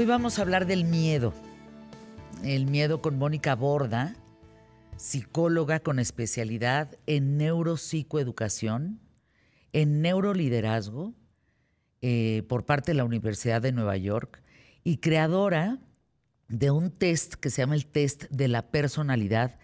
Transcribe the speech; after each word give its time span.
Hoy 0.00 0.06
vamos 0.06 0.38
a 0.38 0.42
hablar 0.42 0.64
del 0.64 0.84
miedo. 0.84 1.34
El 2.42 2.64
miedo 2.64 3.02
con 3.02 3.18
Mónica 3.18 3.54
Borda, 3.54 4.16
psicóloga 4.96 5.80
con 5.80 5.98
especialidad 5.98 6.96
en 7.04 7.36
neuropsicoeducación, 7.36 8.98
en 9.74 10.00
neuroliderazgo, 10.00 11.12
eh, 12.00 12.44
por 12.48 12.64
parte 12.64 12.92
de 12.92 12.94
la 12.94 13.04
Universidad 13.04 13.60
de 13.60 13.72
Nueva 13.72 13.98
York 13.98 14.42
y 14.84 14.96
creadora 15.00 15.80
de 16.48 16.70
un 16.70 16.90
test 16.90 17.34
que 17.34 17.50
se 17.50 17.60
llama 17.60 17.74
el 17.74 17.84
test 17.84 18.24
de 18.30 18.48
la 18.48 18.70
personalidad 18.70 19.58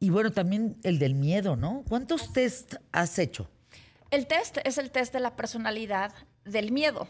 y 0.00 0.10
bueno, 0.10 0.32
también 0.32 0.78
el 0.82 0.98
del 0.98 1.14
miedo, 1.14 1.54
¿no? 1.54 1.84
¿Cuántos 1.88 2.32
test 2.32 2.74
has 2.90 3.20
hecho? 3.20 3.48
El 4.10 4.26
test 4.26 4.58
es 4.64 4.78
el 4.78 4.90
test 4.90 5.12
de 5.12 5.20
la 5.20 5.36
personalidad 5.36 6.12
del 6.44 6.72
miedo. 6.72 7.06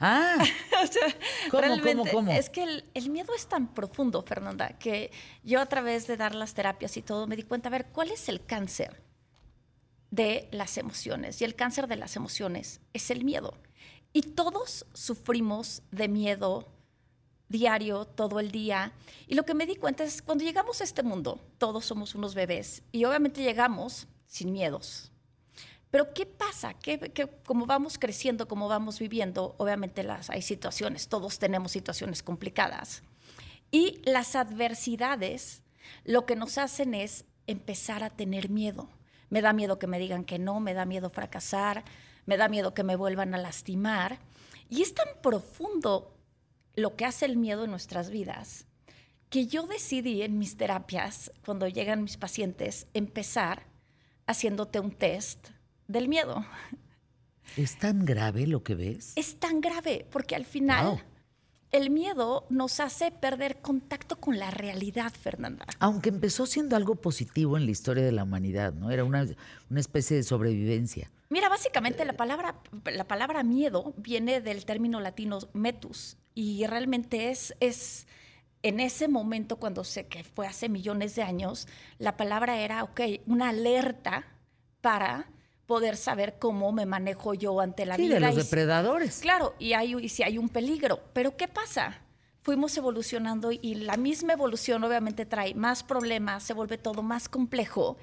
Ah, 0.00 0.38
¿cómo, 1.50 1.60
realmente, 1.60 2.10
cómo, 2.10 2.10
cómo? 2.10 2.32
Es 2.32 2.48
que 2.48 2.62
el, 2.62 2.84
el, 2.94 3.10
miedo 3.10 3.34
es 3.34 3.46
tan 3.46 3.74
profundo, 3.74 4.22
Fernanda, 4.22 4.78
que 4.78 5.10
yo 5.44 5.60
a 5.60 5.66
través 5.66 6.06
de 6.06 6.16
dar 6.16 6.34
las 6.34 6.54
terapias 6.54 6.96
y 6.96 7.02
todo 7.02 7.26
me 7.26 7.36
di 7.36 7.42
cuenta, 7.42 7.68
a 7.68 7.72
ver, 7.72 7.86
¿cuál 7.92 8.10
es 8.10 8.28
el 8.30 8.44
cáncer 8.44 9.02
de 10.10 10.48
las 10.52 10.78
emociones? 10.78 11.40
Y 11.42 11.44
el 11.44 11.54
cáncer 11.54 11.86
de 11.86 11.96
las 11.96 12.16
emociones 12.16 12.80
es 12.94 13.10
el 13.10 13.24
miedo. 13.24 13.58
Y 14.14 14.22
todos 14.22 14.86
sufrimos 14.94 15.82
de 15.90 16.08
miedo 16.08 16.66
diario, 17.50 18.06
todo 18.06 18.40
el 18.40 18.50
día. 18.50 18.94
Y 19.26 19.34
lo 19.34 19.44
que 19.44 19.54
me 19.54 19.66
di 19.66 19.76
cuenta 19.76 20.04
es, 20.04 20.22
cuando 20.22 20.44
llegamos 20.44 20.80
a 20.80 20.84
este 20.84 21.02
mundo, 21.02 21.38
todos 21.58 21.84
somos 21.84 22.14
unos 22.14 22.34
bebés 22.34 22.82
y 22.92 23.04
obviamente 23.04 23.42
llegamos 23.42 24.06
sin 24.26 24.52
miedos. 24.52 25.12
Pero 25.90 26.14
¿qué 26.14 26.24
pasa? 26.24 26.74
¿Qué, 26.74 26.98
qué, 26.98 27.28
como 27.44 27.66
vamos 27.66 27.98
creciendo, 27.98 28.46
como 28.46 28.68
vamos 28.68 28.98
viviendo, 28.98 29.54
obviamente 29.58 30.04
las, 30.04 30.30
hay 30.30 30.42
situaciones, 30.42 31.08
todos 31.08 31.38
tenemos 31.38 31.72
situaciones 31.72 32.22
complicadas. 32.22 33.02
Y 33.70 34.00
las 34.04 34.36
adversidades 34.36 35.62
lo 36.04 36.26
que 36.26 36.36
nos 36.36 36.58
hacen 36.58 36.94
es 36.94 37.24
empezar 37.46 38.04
a 38.04 38.10
tener 38.10 38.48
miedo. 38.48 38.88
Me 39.28 39.42
da 39.42 39.52
miedo 39.52 39.78
que 39.78 39.86
me 39.86 39.98
digan 39.98 40.24
que 40.24 40.38
no, 40.38 40.60
me 40.60 40.74
da 40.74 40.84
miedo 40.84 41.10
fracasar, 41.10 41.84
me 42.26 42.36
da 42.36 42.48
miedo 42.48 42.74
que 42.74 42.84
me 42.84 42.96
vuelvan 42.96 43.34
a 43.34 43.38
lastimar. 43.38 44.20
Y 44.68 44.82
es 44.82 44.94
tan 44.94 45.08
profundo 45.22 46.16
lo 46.74 46.96
que 46.96 47.04
hace 47.04 47.26
el 47.26 47.36
miedo 47.36 47.64
en 47.64 47.70
nuestras 47.70 48.10
vidas, 48.10 48.66
que 49.28 49.46
yo 49.46 49.66
decidí 49.66 50.22
en 50.22 50.38
mis 50.38 50.56
terapias, 50.56 51.32
cuando 51.44 51.68
llegan 51.68 52.02
mis 52.02 52.16
pacientes, 52.16 52.86
empezar 52.94 53.66
haciéndote 54.26 54.78
un 54.80 54.92
test 54.92 55.50
del 55.90 56.08
miedo. 56.08 56.44
¿Es 57.56 57.78
tan 57.78 58.04
grave 58.04 58.46
lo 58.46 58.62
que 58.62 58.74
ves? 58.74 59.12
Es 59.16 59.36
tan 59.38 59.60
grave, 59.60 60.06
porque 60.10 60.36
al 60.36 60.44
final 60.44 60.86
wow. 60.86 61.00
el 61.72 61.90
miedo 61.90 62.46
nos 62.48 62.78
hace 62.78 63.10
perder 63.10 63.60
contacto 63.60 64.20
con 64.20 64.38
la 64.38 64.50
realidad, 64.50 65.12
Fernanda. 65.12 65.66
Aunque 65.80 66.10
empezó 66.10 66.46
siendo 66.46 66.76
algo 66.76 66.94
positivo 66.94 67.56
en 67.56 67.64
la 67.64 67.72
historia 67.72 68.04
de 68.04 68.12
la 68.12 68.22
humanidad, 68.22 68.72
¿no? 68.72 68.90
Era 68.90 69.04
una, 69.04 69.26
una 69.68 69.80
especie 69.80 70.16
de 70.16 70.22
sobrevivencia. 70.22 71.10
Mira, 71.28 71.48
básicamente 71.48 72.04
la 72.04 72.14
palabra, 72.14 72.56
la 72.84 73.06
palabra 73.06 73.42
miedo 73.42 73.94
viene 73.96 74.40
del 74.40 74.64
término 74.64 75.00
latino 75.00 75.38
metus, 75.52 76.16
y 76.34 76.66
realmente 76.66 77.30
es, 77.30 77.54
es 77.60 78.06
en 78.62 78.78
ese 78.78 79.08
momento, 79.08 79.56
cuando 79.56 79.84
sé 79.84 80.06
que 80.06 80.22
fue 80.22 80.46
hace 80.46 80.68
millones 80.68 81.16
de 81.16 81.22
años, 81.22 81.66
la 81.98 82.16
palabra 82.16 82.60
era, 82.60 82.84
ok, 82.84 83.00
una 83.26 83.48
alerta 83.48 84.24
para 84.80 85.30
poder 85.70 85.96
saber 85.96 86.36
cómo 86.40 86.72
me 86.72 86.84
manejo 86.84 87.32
yo 87.32 87.60
ante 87.60 87.86
la 87.86 87.94
sí, 87.94 88.02
vida. 88.02 88.14
de 88.14 88.20
los 88.22 88.34
y, 88.34 88.38
depredadores. 88.38 89.20
Claro, 89.20 89.54
y, 89.60 89.74
hay, 89.74 89.94
y 89.94 90.08
si 90.08 90.24
hay 90.24 90.36
un 90.36 90.48
peligro. 90.48 90.98
Pero 91.12 91.36
¿qué 91.36 91.46
pasa? 91.46 92.00
Fuimos 92.42 92.76
evolucionando 92.76 93.52
y 93.52 93.76
la 93.76 93.96
misma 93.96 94.32
evolución 94.32 94.82
obviamente 94.82 95.26
trae 95.26 95.54
más 95.54 95.84
problemas, 95.84 96.42
se 96.42 96.54
vuelve 96.54 96.76
todo 96.76 97.04
más 97.04 97.28
complejo 97.28 97.98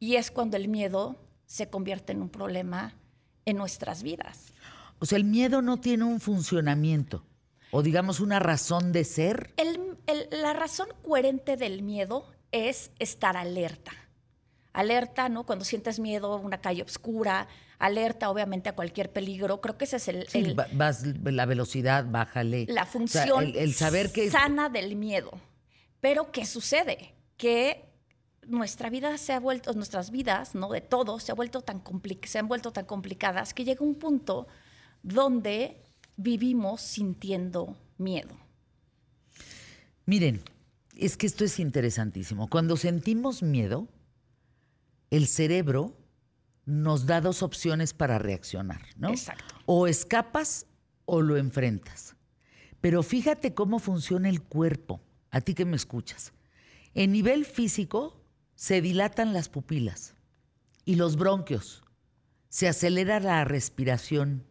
y 0.00 0.16
es 0.16 0.32
cuando 0.32 0.56
el 0.56 0.66
miedo 0.66 1.14
se 1.46 1.70
convierte 1.70 2.10
en 2.10 2.22
un 2.22 2.28
problema 2.28 2.96
en 3.44 3.56
nuestras 3.56 4.02
vidas. 4.02 4.52
O 4.98 5.06
sea, 5.06 5.16
el 5.16 5.24
miedo 5.24 5.62
no 5.62 5.76
tiene 5.76 6.02
un 6.02 6.18
funcionamiento 6.18 7.24
o 7.70 7.84
digamos 7.84 8.18
una 8.18 8.40
razón 8.40 8.90
de 8.90 9.04
ser? 9.04 9.54
El, 9.56 9.96
el, 10.08 10.26
la 10.32 10.54
razón 10.54 10.88
coherente 11.04 11.56
del 11.56 11.82
miedo 11.82 12.26
es 12.50 12.90
estar 12.98 13.36
alerta. 13.36 13.92
Alerta, 14.72 15.28
¿no? 15.28 15.44
Cuando 15.44 15.64
sientes 15.64 15.98
miedo, 15.98 16.36
una 16.36 16.60
calle 16.60 16.82
oscura, 16.82 17.48
alerta 17.78 18.30
obviamente 18.30 18.68
a 18.68 18.74
cualquier 18.74 19.12
peligro. 19.12 19.60
Creo 19.60 19.76
que 19.76 19.84
ese 19.84 19.96
es 19.96 20.08
el... 20.08 20.28
Sí, 20.28 20.38
el 20.38 20.54
vas, 20.54 21.04
la 21.04 21.46
velocidad, 21.46 22.06
bájale. 22.08 22.66
La 22.68 22.86
función 22.86 23.30
o 23.30 23.40
sea, 23.40 23.48
el, 23.48 23.56
el, 23.56 23.74
saber 23.74 24.12
que... 24.12 24.30
sana 24.30 24.68
del 24.68 24.96
miedo. 24.96 25.32
Pero 26.00 26.32
¿qué 26.32 26.46
sucede? 26.46 27.14
Que 27.36 27.84
nuestra 28.46 28.90
vida 28.90 29.16
se 29.18 29.32
ha 29.32 29.40
vuelto, 29.40 29.72
nuestras 29.74 30.10
vidas, 30.10 30.54
¿no? 30.54 30.68
De 30.70 30.80
todos, 30.80 31.22
se, 31.22 31.32
ha 31.32 31.34
vuelto 31.34 31.60
tan 31.62 31.82
se 32.24 32.38
han 32.38 32.48
vuelto 32.48 32.72
tan 32.72 32.86
complicadas 32.86 33.54
que 33.54 33.64
llega 33.64 33.84
un 33.84 33.94
punto 33.94 34.46
donde 35.02 35.82
vivimos 36.16 36.80
sintiendo 36.80 37.76
miedo. 37.98 38.36
Miren, 40.06 40.42
es 40.96 41.16
que 41.16 41.26
esto 41.26 41.44
es 41.44 41.58
interesantísimo. 41.58 42.48
Cuando 42.48 42.76
sentimos 42.76 43.42
miedo, 43.42 43.88
el 45.12 45.26
cerebro 45.26 45.94
nos 46.64 47.04
da 47.04 47.20
dos 47.20 47.42
opciones 47.42 47.92
para 47.92 48.18
reaccionar, 48.18 48.80
¿no? 48.96 49.10
Exacto. 49.10 49.54
O 49.66 49.86
escapas 49.86 50.66
o 51.04 51.20
lo 51.20 51.36
enfrentas. 51.36 52.16
Pero 52.80 53.02
fíjate 53.02 53.52
cómo 53.52 53.78
funciona 53.78 54.30
el 54.30 54.40
cuerpo, 54.42 55.02
a 55.30 55.42
ti 55.42 55.52
que 55.52 55.66
me 55.66 55.76
escuchas. 55.76 56.32
En 56.94 57.12
nivel 57.12 57.44
físico 57.44 58.24
se 58.54 58.80
dilatan 58.80 59.34
las 59.34 59.50
pupilas 59.50 60.14
y 60.86 60.94
los 60.94 61.16
bronquios, 61.16 61.84
se 62.48 62.66
acelera 62.66 63.20
la 63.20 63.44
respiración, 63.44 64.46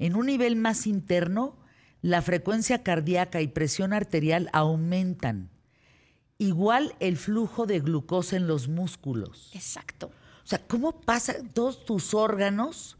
en 0.00 0.16
un 0.16 0.26
nivel 0.26 0.56
más 0.56 0.88
interno, 0.88 1.60
la 2.02 2.22
frecuencia 2.22 2.82
cardíaca 2.82 3.40
y 3.40 3.46
presión 3.46 3.92
arterial 3.92 4.50
aumentan. 4.52 5.50
Igual 6.38 6.94
el 7.00 7.16
flujo 7.16 7.66
de 7.66 7.80
glucosa 7.80 8.36
en 8.36 8.46
los 8.46 8.68
músculos. 8.68 9.50
Exacto. 9.54 10.10
O 10.44 10.46
sea, 10.46 10.64
¿cómo 10.66 11.00
pasa 11.00 11.34
todos 11.54 11.84
tus 11.84 12.14
órganos? 12.14 12.96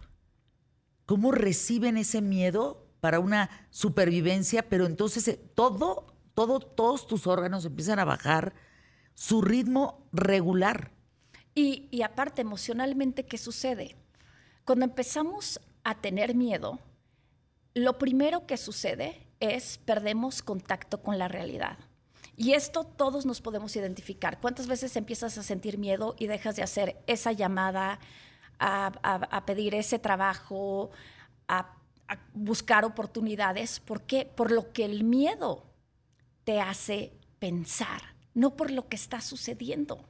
¿Cómo 1.05 1.33
reciben 1.33 1.97
ese 1.97 2.23
miedo 2.23 2.87
para 3.01 3.21
una 3.21 3.69
supervivencia? 3.71 4.69
Pero 4.69 4.87
entonces 4.87 5.29
eh, 5.29 5.41
todo, 5.55 6.15
todo, 6.35 6.61
todos 6.61 7.07
tus 7.07 7.27
órganos 7.27 7.65
empiezan 7.65 7.99
a 7.99 8.05
bajar 8.05 8.55
su 9.15 9.43
ritmo 9.43 10.09
regular. 10.13 10.91
Y, 11.55 11.89
y 11.91 12.03
aparte, 12.03 12.43
emocionalmente, 12.43 13.27
¿qué 13.27 13.39
sucede? 13.39 13.97
Cuando 14.65 14.85
empezamos 14.85 15.61
a 15.85 16.01
tener 16.01 16.35
miedo, 16.35 16.81
lo 17.75 17.99
primero 17.99 18.47
que 18.47 18.57
sucede 18.57 19.27
es 19.41 19.79
perdemos 19.79 20.43
contacto 20.43 21.03
con 21.03 21.19
la 21.19 21.29
realidad. 21.29 21.79
Y 22.37 22.53
esto 22.53 22.85
todos 22.85 23.25
nos 23.25 23.41
podemos 23.41 23.75
identificar. 23.77 24.41
¿Cuántas 24.41 24.67
veces 24.67 24.95
empiezas 24.97 25.39
a 25.39 25.43
sentir 25.43 25.79
miedo 25.79 26.15
y 26.19 26.27
dejas 26.27 26.57
de 26.57 26.63
hacer 26.63 27.03
esa 27.07 27.33
llamada, 27.33 27.99
a, 28.59 29.43
pedir 29.47 29.75
ese 29.75 29.99
trabajo, 29.99 30.91
a, 31.49 31.75
a, 32.09 32.19
buscar 32.35 32.85
oportunidades? 32.85 33.81
¿Por 33.81 34.03
qué? 34.03 34.27
Por 34.27 34.53
lo 34.53 34.73
que 34.73 34.85
el 34.85 35.03
miedo 35.03 35.65
te 36.45 36.61
hace 36.61 37.13
pensar, 37.39 38.03
no 38.35 38.55
por 38.55 38.71
lo 38.71 38.89
que 38.89 38.97
está 38.97 39.23
sucediendo. 39.23 40.05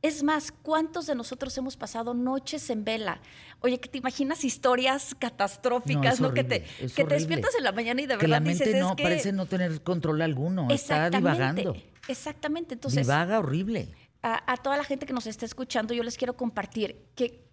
Es 0.00 0.22
más, 0.22 0.52
¿cuántos 0.52 1.06
de 1.06 1.16
nosotros 1.16 1.56
hemos 1.58 1.76
pasado 1.76 2.14
noches 2.14 2.70
en 2.70 2.84
vela? 2.84 3.20
Oye, 3.60 3.80
que 3.80 3.88
te 3.88 3.98
imaginas 3.98 4.44
historias 4.44 5.16
catastróficas, 5.18 6.20
¿no? 6.20 6.28
Horrible, 6.28 6.62
que 6.62 6.88
te, 6.88 6.94
que 6.94 7.04
te 7.04 7.14
despiertas 7.14 7.54
en 7.56 7.64
la 7.64 7.72
mañana 7.72 8.00
y 8.02 8.06
de 8.06 8.14
que 8.14 8.26
verdad 8.26 8.36
la 8.36 8.40
mente 8.40 8.64
dices, 8.64 8.80
no 8.80 8.90
es 8.90 8.96
que... 8.96 9.02
parece 9.02 9.32
no 9.32 9.46
tener 9.46 9.82
control 9.82 10.22
alguno, 10.22 10.68
está 10.70 11.10
divagando. 11.10 11.74
Exactamente, 12.06 12.74
entonces... 12.74 13.06
Divaga 13.06 13.40
horrible. 13.40 13.88
A, 14.22 14.52
a, 14.52 14.56
toda 14.56 14.76
la 14.76 14.84
gente 14.84 15.04
que 15.04 15.12
nos 15.12 15.26
está 15.26 15.44
escuchando, 15.44 15.94
yo 15.94 16.04
les 16.04 16.16
quiero 16.16 16.36
compartir 16.36 17.04
que 17.16 17.44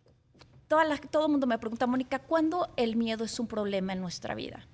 toda 0.67 0.85
la, 0.85 0.97
todo 0.97 1.25
el 1.25 1.31
mundo 1.31 1.47
me 1.47 1.57
pregunta, 1.57 1.87
Mónica, 1.87 2.19
¿cuándo 2.19 2.71
el 2.77 2.95
miedo 2.95 3.23
es 3.23 3.39
un 3.39 3.47
problema 3.47 3.93
en 3.93 4.01
nuestra 4.01 4.35
vida? 4.35 4.67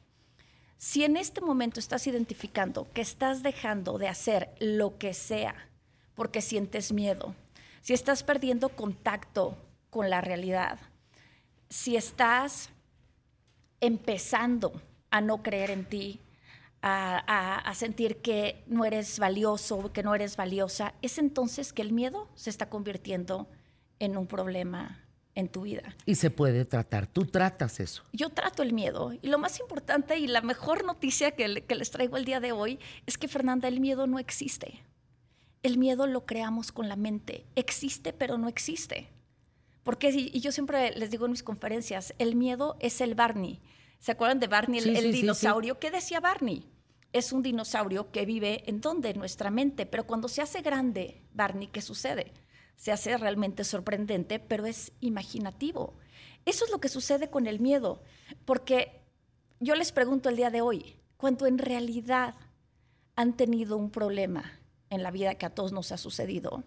Si 0.78 1.04
en 1.04 1.16
este 1.16 1.42
momento 1.42 1.80
estás 1.80 2.08
identificando 2.08 2.88
que 2.94 3.02
estás 3.02 3.44
dejando 3.44 3.98
de 3.98 4.08
hacer 4.08 4.50
lo 4.60 4.98
que 4.98 5.14
sea 5.14 5.70
porque 6.16 6.42
sientes 6.42 6.92
miedo, 6.92 7.36
si 7.82 7.94
estás 7.94 8.24
perdiendo 8.24 8.70
contacto 8.70 9.58
con 9.90 10.10
la 10.10 10.22
realidad, 10.22 10.80
si 11.70 11.96
estás 11.96 12.70
empezando 13.80 14.82
a 15.10 15.22
no 15.22 15.44
creer 15.44 15.72
en 15.72 15.86
ti, 15.86 16.22
a, 16.82 17.24
a, 17.28 17.58
a, 17.58 17.74
sentir 17.76 18.18
que 18.22 18.64
no 18.66 18.86
eres 18.86 19.20
valioso, 19.20 19.92
que 19.94 20.02
no 20.02 20.16
eres 20.16 20.36
valiosa, 20.36 20.94
es 21.04 21.20
entonces 21.20 21.74
que 21.74 21.84
el 21.84 21.92
miedo 21.92 22.28
se 22.34 22.50
está 22.50 22.70
convirtiendo 22.70 23.48
en 24.00 24.18
un 24.18 24.26
problema 24.26 25.02
en 25.36 25.48
tu 25.48 25.62
vida. 25.62 25.96
Y 26.06 26.16
se 26.16 26.30
puede 26.30 26.66
tratar. 26.66 27.08
Tú 27.08 27.26
tratas 27.26 27.80
eso. 27.80 28.04
Yo 28.14 28.30
trato 28.30 28.64
el 28.64 28.74
miedo. 28.74 29.14
Y 29.22 29.28
lo 29.28 29.38
más 29.38 29.60
importante 29.60 30.18
y 30.18 30.28
la 30.28 30.42
mejor 30.42 30.86
noticia 30.86 31.32
que, 31.32 31.64
que, 31.64 31.76
les 31.76 31.92
traigo 31.92 32.18
el 32.18 32.26
día 32.26 32.40
de 32.40 32.52
hoy 32.52 32.80
es 33.06 33.18
que, 33.18 33.28
Fernanda, 33.28 33.68
el 33.68 33.80
miedo 33.80 34.08
no 34.08 34.20
existe. 34.20 34.82
El 35.64 35.78
miedo 35.78 36.08
lo 36.08 36.26
creamos 36.26 36.72
con 36.72 36.90
la 36.90 36.96
mente. 36.96 37.46
Existe, 37.56 38.14
pero 38.14 38.38
no 38.38 38.48
existe. 38.48 39.10
Porque, 39.84 40.10
y 40.10 40.40
yo 40.40 40.52
siempre 40.52 40.92
les 40.92 41.12
digo 41.12 41.26
en 41.26 41.32
mis 41.32 41.44
conferencias, 41.44 42.14
el 42.18 42.36
miedo 42.36 42.78
es 42.80 43.02
el 43.02 43.16
Barney. 43.16 43.62
¿Se 44.00 44.12
acuerdan 44.12 44.40
de 44.40 44.48
Barney, 44.48 44.80
el, 44.80 44.96
el 44.96 45.12
dinosaurio? 45.12 45.80
¿Qué 45.80 45.92
decía 45.92 46.20
Barney? 46.20 46.68
Es 47.14 47.32
un 47.32 47.44
dinosaurio 47.44 48.12
que 48.12 48.26
vive 48.26 48.64
en 48.68 48.82
donde? 48.82 49.10
En 49.10 49.20
nuestra 49.20 49.52
mente. 49.52 49.86
Pero 49.86 50.08
cuando 50.08 50.28
se 50.28 50.42
hace 50.42 50.62
grande, 50.62 51.22
Barney, 51.34 51.68
¿qué 51.68 51.82
sucede? 51.82 52.34
Se 52.76 52.92
hace 52.92 53.16
realmente 53.18 53.64
sorprendente, 53.64 54.40
pero 54.40 54.66
es 54.66 54.92
imaginativo. 55.00 55.94
Eso 56.46 56.66
es 56.66 56.72
lo 56.72 56.80
que 56.80 56.90
sucede 56.90 57.30
con 57.30 57.46
el 57.46 57.60
miedo. 57.60 58.02
Porque 58.46 59.02
yo 59.60 59.76
les 59.76 59.92
pregunto 59.92 60.30
el 60.30 60.38
día 60.38 60.50
de 60.50 60.62
hoy, 60.62 60.96
cuando 61.18 61.46
en 61.46 61.60
realidad 61.60 62.34
han 63.16 63.38
tenido 63.38 63.78
un 63.78 63.92
problema 63.92 64.61
en 64.92 65.02
la 65.02 65.10
vida 65.10 65.36
que 65.36 65.48
a 65.48 65.56
todos 65.56 65.72
nos 65.72 65.92
ha 65.92 65.98
sucedido, 65.98 66.64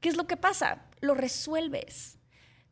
¿qué 0.00 0.08
es 0.08 0.16
lo 0.16 0.28
que 0.28 0.36
pasa? 0.36 0.86
Lo 1.00 1.14
resuelves. 1.14 2.18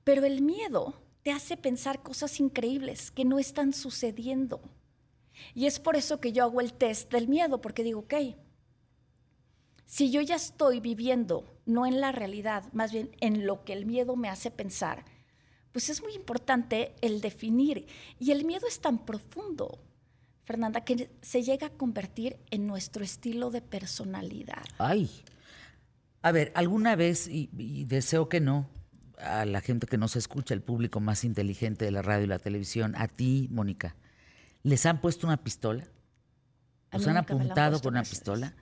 Pero 0.04 0.24
el 0.24 0.42
miedo 0.42 0.94
te 1.24 1.32
hace 1.32 1.56
pensar 1.56 2.04
cosas 2.04 2.38
increíbles 2.38 3.10
que 3.10 3.24
no 3.24 3.40
están 3.40 3.72
sucediendo. 3.72 4.60
Y 5.54 5.66
es 5.66 5.80
por 5.80 5.96
eso 5.96 6.20
que 6.20 6.32
yo 6.32 6.44
hago 6.44 6.60
el 6.60 6.72
test 6.72 7.10
del 7.10 7.26
miedo, 7.26 7.60
porque 7.60 7.82
digo, 7.82 8.00
ok, 8.00 8.14
si 9.84 10.10
yo 10.10 10.20
ya 10.20 10.36
estoy 10.36 10.80
viviendo, 10.80 11.44
no 11.64 11.86
en 11.86 12.00
la 12.00 12.12
realidad, 12.12 12.64
más 12.72 12.92
bien 12.92 13.16
en 13.20 13.46
lo 13.46 13.64
que 13.64 13.72
el 13.72 13.86
miedo 13.86 14.16
me 14.16 14.28
hace 14.28 14.50
pensar, 14.50 15.04
pues 15.72 15.90
es 15.90 16.02
muy 16.02 16.14
importante 16.14 16.94
el 17.02 17.20
definir. 17.20 17.86
Y 18.18 18.30
el 18.30 18.44
miedo 18.44 18.66
es 18.66 18.80
tan 18.80 19.04
profundo, 19.04 19.78
Fernanda, 20.46 20.82
que 20.82 21.10
se 21.22 21.42
llega 21.42 21.66
a 21.66 21.70
convertir 21.70 22.38
en 22.50 22.66
nuestro 22.68 23.04
estilo 23.04 23.50
de 23.50 23.60
personalidad. 23.60 24.62
Ay, 24.78 25.10
a 26.22 26.30
ver, 26.30 26.52
alguna 26.54 26.94
vez, 26.94 27.26
y, 27.26 27.50
y 27.58 27.84
deseo 27.84 28.28
que 28.28 28.40
no, 28.40 28.70
a 29.18 29.44
la 29.44 29.60
gente 29.60 29.88
que 29.88 29.98
nos 29.98 30.14
escucha, 30.14 30.54
el 30.54 30.62
público 30.62 31.00
más 31.00 31.24
inteligente 31.24 31.84
de 31.84 31.90
la 31.90 32.00
radio 32.00 32.24
y 32.24 32.28
la 32.28 32.38
televisión, 32.38 32.94
a 32.96 33.08
ti, 33.08 33.48
Mónica, 33.50 33.96
¿les 34.62 34.86
han 34.86 35.00
puesto 35.00 35.26
una 35.26 35.42
pistola? 35.42 35.88
¿Los 36.92 37.08
han 37.08 37.16
apuntado 37.16 37.80
con 37.80 37.94
una 37.94 38.04
pistola? 38.04 38.54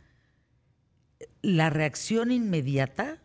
La 1.42 1.68
reacción 1.68 2.32
inmediata, 2.32 3.22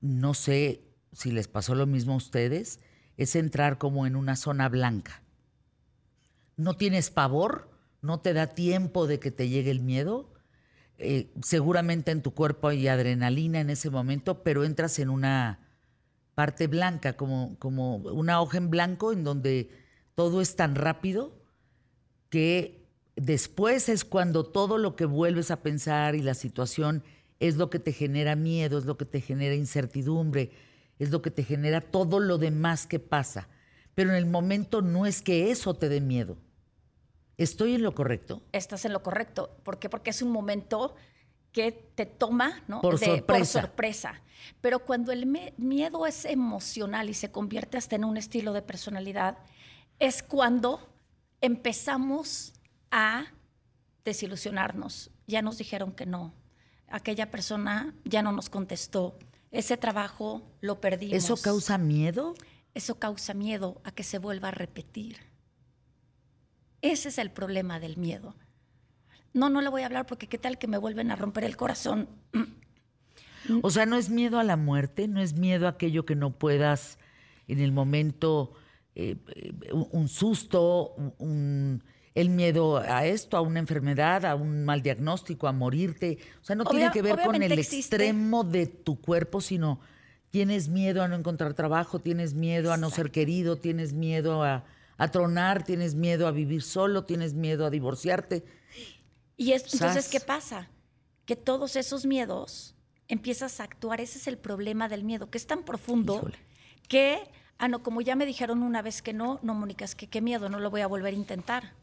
no 0.00 0.32
sé 0.32 0.82
si 1.12 1.32
les 1.32 1.48
pasó 1.48 1.74
lo 1.74 1.86
mismo 1.86 2.14
a 2.14 2.16
ustedes, 2.16 2.80
es 3.18 3.36
entrar 3.36 3.76
como 3.76 4.06
en 4.06 4.16
una 4.16 4.36
zona 4.36 4.70
blanca. 4.70 5.22
No 6.58 6.76
tienes 6.76 7.10
pavor, 7.10 7.70
no 8.02 8.20
te 8.20 8.34
da 8.34 8.48
tiempo 8.48 9.06
de 9.06 9.18
que 9.18 9.30
te 9.30 9.48
llegue 9.48 9.70
el 9.70 9.80
miedo, 9.80 10.34
eh, 10.98 11.32
seguramente 11.42 12.10
en 12.10 12.22
tu 12.22 12.34
cuerpo 12.34 12.68
hay 12.68 12.88
adrenalina 12.88 13.60
en 13.60 13.70
ese 13.70 13.88
momento, 13.88 14.42
pero 14.42 14.64
entras 14.64 14.98
en 14.98 15.10
una 15.10 15.60
parte 16.34 16.66
blanca, 16.66 17.16
como, 17.16 17.56
como 17.60 17.96
una 17.96 18.40
hoja 18.40 18.58
en 18.58 18.70
blanco 18.70 19.12
en 19.12 19.22
donde 19.22 19.70
todo 20.16 20.40
es 20.40 20.56
tan 20.56 20.74
rápido 20.74 21.40
que 22.30 22.84
después 23.14 23.88
es 23.88 24.04
cuando 24.04 24.44
todo 24.44 24.76
lo 24.76 24.96
que 24.96 25.04
vuelves 25.04 25.52
a 25.52 25.62
pensar 25.62 26.16
y 26.16 26.22
la 26.22 26.34
situación 26.34 27.04
es 27.38 27.56
lo 27.56 27.70
que 27.70 27.78
te 27.78 27.92
genera 27.92 28.34
miedo, 28.34 28.78
es 28.78 28.84
lo 28.84 28.96
que 28.96 29.04
te 29.04 29.20
genera 29.20 29.54
incertidumbre, 29.54 30.50
es 30.98 31.10
lo 31.10 31.22
que 31.22 31.30
te 31.30 31.44
genera 31.44 31.80
todo 31.80 32.18
lo 32.18 32.38
demás 32.38 32.88
que 32.88 32.98
pasa. 32.98 33.48
Pero 33.94 34.10
en 34.10 34.16
el 34.16 34.26
momento 34.26 34.82
no 34.82 35.06
es 35.06 35.22
que 35.22 35.52
eso 35.52 35.74
te 35.74 35.88
dé 35.88 36.00
miedo 36.00 36.36
¿Estoy 37.38 37.76
en 37.76 37.82
lo 37.82 37.94
correcto? 37.94 38.42
Estás 38.52 38.84
en 38.84 38.92
lo 38.92 39.02
correcto. 39.02 39.56
¿Por 39.62 39.78
qué? 39.78 39.88
Porque 39.88 40.10
es 40.10 40.22
un 40.22 40.30
momento 40.30 40.96
que 41.52 41.72
te 41.72 42.04
toma 42.04 42.62
¿no? 42.66 42.80
por, 42.80 42.98
sorpresa. 42.98 43.62
sorpresa. 43.62 44.20
Pero 44.60 44.80
cuando 44.80 45.12
el 45.12 45.26
miedo 45.56 46.06
es 46.06 46.24
emocional 46.24 47.08
y 47.08 47.14
se 47.14 47.30
convierte 47.30 47.78
hasta 47.78 47.96
en 47.96 48.04
un 48.04 48.16
estilo 48.16 48.52
de 48.52 48.62
personalidad, 48.62 49.38
es 49.98 50.22
cuando 50.22 50.88
empezamos 51.40 52.54
a 52.90 53.26
desilusionarnos. 54.04 55.10
Ya 55.26 55.40
nos 55.40 55.58
dijeron 55.58 55.92
que 55.92 56.06
no. 56.06 56.34
Aquella 56.88 57.30
persona 57.30 57.94
ya 58.04 58.22
no 58.22 58.32
nos 58.32 58.50
contestó. 58.50 59.16
Ese 59.52 59.76
trabajo 59.76 60.42
lo 60.60 60.80
perdimos. 60.80 61.16
¿Eso 61.16 61.36
causa 61.36 61.78
miedo? 61.78 62.34
Eso 62.74 62.98
causa 62.98 63.32
miedo 63.34 63.80
a 63.84 63.92
que 63.92 64.02
se 64.02 64.18
vuelva 64.18 64.48
a 64.48 64.52
repetir. 64.52 65.27
Ese 66.82 67.08
es 67.08 67.18
el 67.18 67.30
problema 67.30 67.80
del 67.80 67.96
miedo. 67.96 68.34
No, 69.32 69.50
no 69.50 69.60
le 69.60 69.68
voy 69.68 69.82
a 69.82 69.86
hablar 69.86 70.06
porque 70.06 70.26
qué 70.26 70.38
tal 70.38 70.58
que 70.58 70.66
me 70.66 70.78
vuelven 70.78 71.10
a 71.10 71.16
romper 71.16 71.44
el 71.44 71.56
corazón. 71.56 72.08
O 73.62 73.70
sea, 73.70 73.86
no 73.86 73.96
es 73.96 74.10
miedo 74.10 74.38
a 74.38 74.44
la 74.44 74.56
muerte, 74.56 75.08
no 75.08 75.22
es 75.22 75.32
miedo 75.32 75.66
a 75.66 75.70
aquello 75.70 76.04
que 76.04 76.14
no 76.14 76.32
puedas 76.32 76.98
en 77.46 77.60
el 77.60 77.72
momento, 77.72 78.52
eh, 78.94 79.16
un 79.72 80.08
susto, 80.08 80.94
el 82.14 82.28
miedo 82.28 82.76
a 82.76 83.06
esto, 83.06 83.36
a 83.36 83.40
una 83.40 83.58
enfermedad, 83.58 84.26
a 84.26 84.34
un 84.34 84.64
mal 84.64 84.82
diagnóstico, 84.82 85.48
a 85.48 85.52
morirte. 85.52 86.18
O 86.42 86.44
sea, 86.44 86.56
no 86.56 86.64
tiene 86.64 86.90
que 86.90 87.00
ver 87.00 87.20
con 87.24 87.42
el 87.42 87.52
extremo 87.52 88.44
de 88.44 88.66
tu 88.66 89.00
cuerpo, 89.00 89.40
sino 89.40 89.80
tienes 90.30 90.68
miedo 90.68 91.02
a 91.02 91.08
no 91.08 91.16
encontrar 91.16 91.54
trabajo, 91.54 92.00
tienes 92.00 92.34
miedo 92.34 92.72
a 92.72 92.76
no 92.76 92.90
ser 92.90 93.10
querido, 93.10 93.56
tienes 93.56 93.94
miedo 93.94 94.42
a 94.42 94.64
a 94.98 95.08
tronar, 95.10 95.64
tienes 95.64 95.94
miedo 95.94 96.26
a 96.26 96.32
vivir 96.32 96.62
solo, 96.62 97.04
tienes 97.04 97.32
miedo 97.32 97.64
a 97.64 97.70
divorciarte. 97.70 98.44
Y 99.36 99.52
entonces, 99.52 100.08
¿qué 100.08 100.18
pasa? 100.18 100.68
Que 101.24 101.36
todos 101.36 101.76
esos 101.76 102.04
miedos 102.04 102.74
empiezas 103.06 103.60
a 103.60 103.64
actuar. 103.64 104.00
Ese 104.00 104.18
es 104.18 104.26
el 104.26 104.36
problema 104.36 104.88
del 104.88 105.04
miedo, 105.04 105.30
que 105.30 105.38
es 105.38 105.46
tan 105.46 105.62
profundo 105.62 106.28
que, 106.88 107.30
ah, 107.58 107.68
no, 107.68 107.82
como 107.84 108.00
ya 108.00 108.16
me 108.16 108.26
dijeron 108.26 108.62
una 108.62 108.82
vez 108.82 109.00
que 109.00 109.12
no, 109.12 109.38
no, 109.42 109.54
Mónica, 109.54 109.84
es 109.84 109.94
que 109.94 110.08
qué 110.08 110.20
miedo, 110.20 110.48
no 110.48 110.58
lo 110.58 110.68
voy 110.68 110.80
a 110.80 110.88
volver 110.88 111.14
a 111.14 111.16
intentar. 111.16 111.74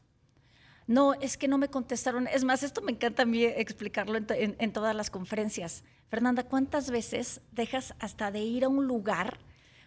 No, 0.86 1.14
es 1.14 1.38
que 1.38 1.48
no 1.48 1.58
me 1.58 1.70
contestaron. 1.70 2.28
Es 2.28 2.44
más, 2.44 2.64
esto 2.64 2.82
me 2.82 2.92
encanta 2.92 3.24
a 3.24 3.26
mí 3.26 3.44
explicarlo 3.46 4.18
en, 4.18 4.56
en 4.60 4.74
todas 4.74 4.94
las 4.94 5.10
conferencias. 5.10 5.86
Fernanda, 6.10 6.44
¿cuántas 6.44 6.92
veces 6.92 7.42
dejas 7.54 7.96
hasta 8.00 8.30
de 8.30 8.42
ir 8.42 8.66
a 8.66 8.68
un 8.68 8.86
lugar? 8.86 9.40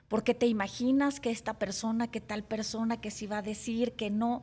Porque 0.08 0.34
te 0.34 0.46
imaginas 0.46 1.20
que 1.20 1.30
esta 1.30 1.58
persona, 1.58 2.10
que 2.10 2.20
tal 2.20 2.42
persona, 2.42 3.00
que 3.00 3.10
se 3.10 3.26
va 3.26 3.38
a 3.38 3.42
decir, 3.42 3.92
que 3.92 4.10
no. 4.10 4.42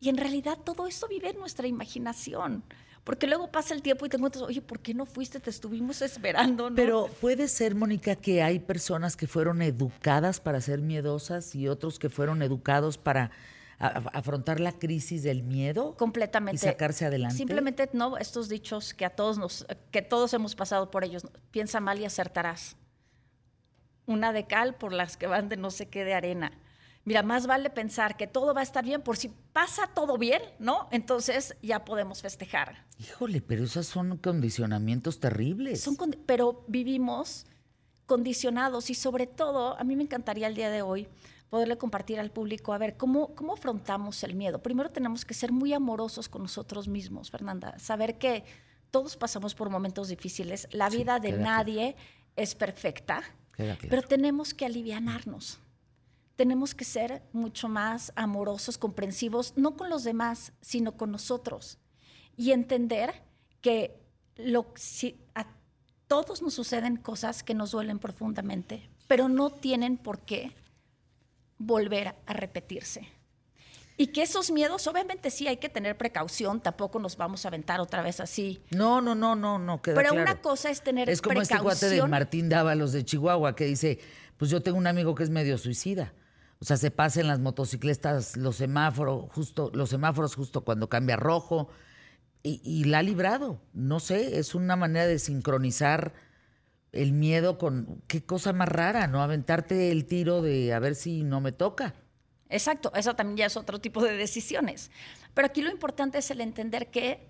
Y 0.00 0.08
en 0.08 0.16
realidad 0.16 0.58
todo 0.64 0.86
eso 0.86 1.06
vive 1.08 1.30
en 1.30 1.38
nuestra 1.38 1.66
imaginación. 1.66 2.64
Porque 3.04 3.26
luego 3.26 3.52
pasa 3.52 3.74
el 3.74 3.82
tiempo 3.82 4.06
y 4.06 4.08
te 4.08 4.16
encuentras, 4.16 4.42
oye, 4.42 4.62
¿por 4.62 4.80
qué 4.80 4.94
no 4.94 5.04
fuiste? 5.04 5.38
Te 5.38 5.50
estuvimos 5.50 6.00
esperando. 6.00 6.70
¿no? 6.70 6.76
Pero 6.76 7.10
puede 7.20 7.48
ser, 7.48 7.74
Mónica, 7.74 8.16
que 8.16 8.42
hay 8.42 8.58
personas 8.58 9.14
que 9.14 9.26
fueron 9.26 9.60
educadas 9.60 10.40
para 10.40 10.58
ser 10.62 10.80
miedosas 10.80 11.54
y 11.54 11.68
otros 11.68 11.98
que 11.98 12.08
fueron 12.08 12.40
educados 12.42 12.96
para 12.96 13.30
afrontar 13.78 14.60
la 14.60 14.72
crisis 14.72 15.24
del 15.24 15.42
miedo 15.42 15.96
completamente 15.96 16.56
y 16.56 16.58
sacarse 16.70 17.06
adelante 17.06 17.36
simplemente 17.36 17.90
no 17.92 18.16
estos 18.16 18.48
dichos 18.48 18.94
que 18.94 19.04
a 19.04 19.10
todos 19.10 19.36
nos 19.36 19.66
que 19.90 20.00
todos 20.00 20.32
hemos 20.32 20.54
pasado 20.54 20.92
por 20.92 21.02
ellos 21.02 21.26
piensa 21.50 21.80
mal 21.80 21.98
y 21.98 22.04
acertarás 22.04 22.76
una 24.06 24.32
de 24.32 24.46
cal 24.46 24.74
por 24.74 24.92
las 24.92 25.16
que 25.16 25.26
van 25.26 25.48
de 25.48 25.56
no 25.56 25.70
sé 25.70 25.88
qué 25.88 26.04
de 26.04 26.14
arena. 26.14 26.52
Mira, 27.04 27.22
más 27.22 27.46
vale 27.46 27.68
pensar 27.68 28.16
que 28.16 28.26
todo 28.26 28.54
va 28.54 28.60
a 28.60 28.64
estar 28.64 28.84
bien 28.84 29.02
por 29.02 29.18
si 29.18 29.28
pasa 29.52 29.86
todo 29.94 30.16
bien, 30.16 30.40
¿no? 30.58 30.88
Entonces 30.90 31.54
ya 31.62 31.84
podemos 31.84 32.22
festejar. 32.22 32.86
Híjole, 32.98 33.42
pero 33.42 33.64
esos 33.64 33.86
son 33.86 34.16
condicionamientos 34.16 35.20
terribles. 35.20 35.82
Son 35.82 35.96
pero 36.24 36.64
vivimos 36.66 37.46
condicionados 38.06 38.88
y 38.88 38.94
sobre 38.94 39.26
todo, 39.26 39.78
a 39.78 39.84
mí 39.84 39.96
me 39.96 40.02
encantaría 40.02 40.46
el 40.46 40.54
día 40.54 40.70
de 40.70 40.82
hoy 40.82 41.08
poderle 41.50 41.78
compartir 41.78 42.18
al 42.18 42.30
público, 42.30 42.72
a 42.72 42.78
ver, 42.78 42.96
¿cómo, 42.96 43.34
cómo 43.34 43.52
afrontamos 43.52 44.22
el 44.24 44.34
miedo? 44.34 44.60
Primero 44.60 44.90
tenemos 44.90 45.24
que 45.24 45.34
ser 45.34 45.52
muy 45.52 45.72
amorosos 45.72 46.28
con 46.28 46.42
nosotros 46.42 46.88
mismos, 46.88 47.30
Fernanda, 47.30 47.78
saber 47.78 48.18
que 48.18 48.44
todos 48.90 49.16
pasamos 49.16 49.54
por 49.54 49.70
momentos 49.70 50.08
difíciles, 50.08 50.66
la 50.72 50.88
vida 50.88 51.20
de 51.20 51.32
nadie 51.32 51.96
es 52.34 52.54
perfecta, 52.54 53.22
pero 53.56 54.02
tenemos 54.02 54.54
que 54.54 54.66
alivianarnos. 54.66 55.60
Tenemos 56.36 56.74
que 56.74 56.84
ser 56.84 57.22
mucho 57.32 57.68
más 57.68 58.12
amorosos, 58.16 58.76
comprensivos, 58.76 59.52
no 59.56 59.76
con 59.76 59.88
los 59.88 60.02
demás, 60.02 60.52
sino 60.60 60.96
con 60.96 61.12
nosotros. 61.12 61.78
Y 62.36 62.50
entender 62.50 63.22
que 63.60 64.00
a 65.34 65.46
todos 66.08 66.42
nos 66.42 66.54
suceden 66.54 66.96
cosas 66.96 67.42
que 67.44 67.54
nos 67.54 67.70
duelen 67.70 68.00
profundamente, 68.00 68.88
pero 69.06 69.28
no 69.28 69.50
tienen 69.50 69.96
por 69.96 70.20
qué 70.20 70.52
volver 71.58 72.16
a 72.26 72.32
repetirse. 72.32 73.08
Y 73.96 74.08
que 74.08 74.22
esos 74.22 74.50
miedos, 74.50 74.86
obviamente 74.88 75.30
sí 75.30 75.46
hay 75.46 75.58
que 75.58 75.68
tener 75.68 75.96
precaución, 75.96 76.60
tampoco 76.60 76.98
nos 76.98 77.16
vamos 77.16 77.44
a 77.44 77.48
aventar 77.48 77.80
otra 77.80 78.02
vez 78.02 78.18
así. 78.18 78.60
No, 78.70 79.00
no, 79.00 79.14
no, 79.14 79.36
no, 79.36 79.58
no, 79.58 79.82
queda 79.82 79.94
Pero 79.94 80.14
una 80.14 80.40
cosa 80.40 80.70
es 80.70 80.82
tener 80.82 81.06
precaución. 81.06 81.42
Es 81.42 81.48
como 81.48 81.70
este 81.70 81.86
cuate 81.86 81.88
de 81.88 82.08
Martín 82.08 82.48
Dávalos 82.48 82.92
de 82.92 83.04
Chihuahua 83.04 83.54
que 83.54 83.66
dice, 83.66 84.00
Pues 84.36 84.50
yo 84.50 84.62
tengo 84.62 84.78
un 84.78 84.88
amigo 84.88 85.14
que 85.14 85.22
es 85.22 85.30
medio 85.30 85.58
suicida. 85.58 86.12
O 86.58 86.64
sea, 86.64 86.76
se 86.76 86.90
pasa 86.90 87.20
en 87.20 87.28
las 87.28 87.38
motocicletas 87.38 88.36
los 88.36 88.56
semáforos 88.56 89.26
justo, 89.32 89.70
los 89.74 89.90
semáforos 89.90 90.34
justo 90.34 90.64
cuando 90.64 90.88
cambia 90.88 91.16
rojo. 91.16 91.68
Y, 92.42 92.60
y 92.64 92.84
la 92.84 92.98
ha 92.98 93.02
librado. 93.02 93.60
No 93.72 94.00
sé, 94.00 94.38
es 94.38 94.54
una 94.54 94.74
manera 94.74 95.06
de 95.06 95.18
sincronizar 95.18 96.14
el 96.94 97.12
miedo 97.12 97.58
con 97.58 98.02
qué 98.06 98.24
cosa 98.24 98.52
más 98.52 98.68
rara, 98.68 99.06
¿no? 99.06 99.22
Aventarte 99.22 99.90
el 99.90 100.06
tiro 100.06 100.42
de 100.42 100.72
a 100.72 100.78
ver 100.78 100.94
si 100.94 101.22
no 101.22 101.40
me 101.40 101.52
toca. 101.52 101.94
Exacto, 102.48 102.92
eso 102.94 103.14
también 103.14 103.36
ya 103.38 103.46
es 103.46 103.56
otro 103.56 103.80
tipo 103.80 104.02
de 104.02 104.16
decisiones. 104.16 104.90
Pero 105.32 105.46
aquí 105.46 105.62
lo 105.62 105.70
importante 105.70 106.18
es 106.18 106.30
el 106.30 106.40
entender 106.40 106.90
que 106.90 107.26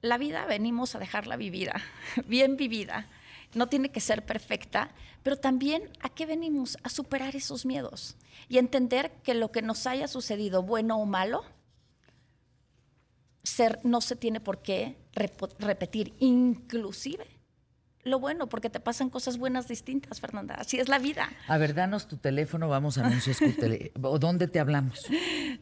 la 0.00 0.18
vida 0.18 0.46
venimos 0.46 0.94
a 0.94 0.98
dejarla 0.98 1.36
vivida, 1.36 1.80
bien 2.26 2.56
vivida. 2.56 3.08
No 3.54 3.68
tiene 3.68 3.90
que 3.90 4.00
ser 4.00 4.24
perfecta, 4.24 4.92
pero 5.22 5.36
también 5.36 5.90
a 6.00 6.08
qué 6.08 6.24
venimos 6.24 6.78
a 6.82 6.88
superar 6.88 7.36
esos 7.36 7.66
miedos 7.66 8.16
y 8.48 8.58
entender 8.58 9.10
que 9.22 9.34
lo 9.34 9.50
que 9.50 9.62
nos 9.62 9.86
haya 9.86 10.08
sucedido, 10.08 10.62
bueno 10.62 10.98
o 10.98 11.04
malo, 11.04 11.44
ser, 13.42 13.80
no 13.82 14.00
se 14.00 14.16
tiene 14.16 14.40
por 14.40 14.62
qué 14.62 14.96
repetir, 15.12 16.14
inclusive 16.20 17.39
lo 18.04 18.18
bueno, 18.18 18.48
porque 18.48 18.70
te 18.70 18.80
pasan 18.80 19.10
cosas 19.10 19.36
buenas 19.36 19.68
distintas, 19.68 20.20
Fernanda. 20.20 20.54
Así 20.54 20.78
es 20.78 20.88
la 20.88 20.98
vida. 20.98 21.28
A 21.48 21.58
ver, 21.58 21.74
danos 21.74 22.08
tu 22.08 22.16
teléfono, 22.16 22.68
vamos 22.68 22.98
a 22.98 23.06
anuncios. 23.06 23.38
¿O 24.02 24.18
dónde 24.18 24.48
te 24.48 24.60
hablamos? 24.60 25.06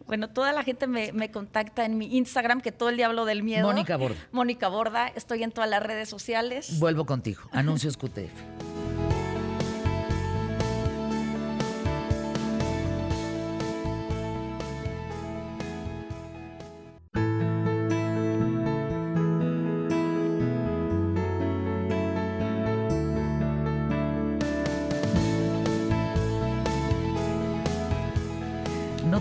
Bueno, 0.06 0.28
toda 0.30 0.52
la 0.52 0.62
gente 0.62 0.86
me, 0.86 1.12
me, 1.12 1.30
contacta 1.30 1.84
en 1.84 1.98
mi 1.98 2.16
Instagram, 2.16 2.60
que 2.60 2.72
todo 2.72 2.88
el 2.88 2.96
día 2.96 3.06
hablo 3.06 3.24
del 3.24 3.42
miedo. 3.42 3.66
Mónica 3.66 3.96
Borda. 3.96 4.16
Mónica 4.32 4.68
Borda, 4.68 5.08
estoy 5.08 5.42
en 5.42 5.52
todas 5.52 5.68
las 5.68 5.82
redes 5.82 6.08
sociales. 6.08 6.78
Vuelvo 6.78 7.04
contigo. 7.04 7.42
Anuncios 7.52 7.96
QTF. 7.96 8.67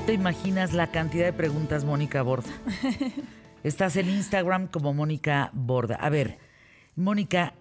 Te 0.07 0.13
imaginas 0.13 0.71
la 0.71 0.89
cantidad 0.89 1.25
de 1.25 1.33
preguntas, 1.33 1.83
Mónica 1.83 2.21
Borda. 2.21 2.49
Estás 3.65 3.97
en 3.97 4.09
Instagram 4.09 4.67
como 4.67 4.93
Mónica 4.93 5.51
Borda. 5.51 5.95
A 5.95 6.09
ver, 6.09 6.37
Mónica, 6.95 7.55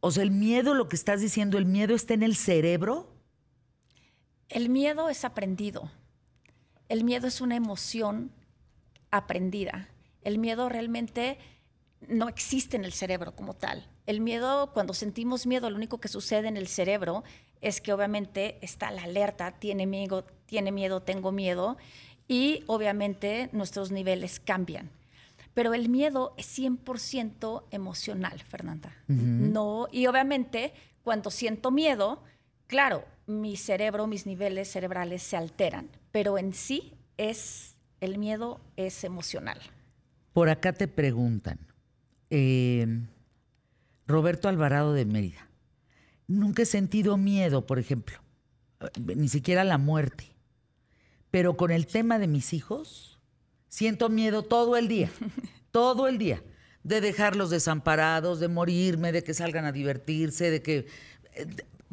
o 0.00 0.10
sea, 0.10 0.22
el 0.22 0.32
miedo, 0.32 0.74
lo 0.74 0.90
que 0.90 0.96
estás 0.96 1.22
diciendo, 1.22 1.56
¿el 1.56 1.64
miedo 1.64 1.94
está 1.94 2.12
en 2.12 2.24
el 2.24 2.36
cerebro? 2.36 3.10
El 4.50 4.68
miedo 4.68 5.08
es 5.08 5.24
aprendido. 5.24 5.90
El 6.90 7.04
miedo 7.04 7.26
es 7.26 7.40
una 7.40 7.56
emoción 7.56 8.32
aprendida. 9.10 9.88
El 10.24 10.36
miedo 10.36 10.68
realmente 10.68 11.38
no 12.06 12.28
existe 12.28 12.76
en 12.76 12.84
el 12.84 12.92
cerebro 12.92 13.34
como 13.34 13.54
tal. 13.54 13.88
El 14.06 14.20
miedo, 14.20 14.72
cuando 14.72 14.94
sentimos 14.94 15.46
miedo, 15.46 15.68
lo 15.68 15.76
único 15.76 15.98
que 15.98 16.08
sucede 16.08 16.48
en 16.48 16.56
el 16.56 16.68
cerebro 16.68 17.24
es 17.60 17.80
que 17.80 17.92
obviamente 17.92 18.58
está 18.60 18.90
la 18.90 19.02
alerta, 19.02 19.52
tiene 19.58 19.86
miedo, 19.86 20.24
tiene 20.46 20.70
miedo, 20.70 21.02
tengo 21.02 21.32
miedo, 21.32 21.76
y 22.28 22.62
obviamente 22.66 23.50
nuestros 23.52 23.90
niveles 23.90 24.40
cambian. 24.40 24.90
Pero 25.54 25.74
el 25.74 25.88
miedo 25.88 26.34
es 26.36 26.58
100% 26.58 27.64
emocional, 27.70 28.42
Fernanda. 28.42 28.94
No, 29.08 29.88
y 29.90 30.06
obviamente 30.06 30.74
cuando 31.02 31.30
siento 31.30 31.70
miedo, 31.70 32.22
claro, 32.66 33.04
mi 33.26 33.56
cerebro, 33.56 34.06
mis 34.06 34.26
niveles 34.26 34.70
cerebrales 34.70 35.22
se 35.22 35.36
alteran, 35.36 35.88
pero 36.12 36.36
en 36.36 36.52
sí 36.52 36.92
es 37.16 37.76
el 38.00 38.18
miedo 38.18 38.60
es 38.76 39.02
emocional. 39.02 39.58
Por 40.32 40.50
acá 40.50 40.72
te 40.72 40.88
preguntan, 40.88 41.58
eh, 42.28 42.86
Roberto 44.06 44.48
Alvarado 44.48 44.92
de 44.92 45.04
Mérida. 45.04 45.48
Nunca 46.28 46.62
he 46.62 46.66
sentido 46.66 47.16
miedo, 47.16 47.66
por 47.66 47.78
ejemplo, 47.78 48.18
ni 49.14 49.28
siquiera 49.28 49.64
la 49.64 49.78
muerte. 49.78 50.32
Pero 51.30 51.56
con 51.56 51.70
el 51.70 51.86
tema 51.86 52.18
de 52.18 52.26
mis 52.26 52.52
hijos, 52.52 53.18
siento 53.68 54.08
miedo 54.08 54.42
todo 54.42 54.76
el 54.76 54.88
día, 54.88 55.10
todo 55.70 56.08
el 56.08 56.18
día, 56.18 56.42
de 56.82 57.00
dejarlos 57.00 57.50
desamparados, 57.50 58.40
de 58.40 58.48
morirme, 58.48 59.12
de 59.12 59.22
que 59.22 59.34
salgan 59.34 59.64
a 59.64 59.72
divertirse, 59.72 60.50
de 60.50 60.62
que... 60.62 60.86
Eh, 61.34 61.46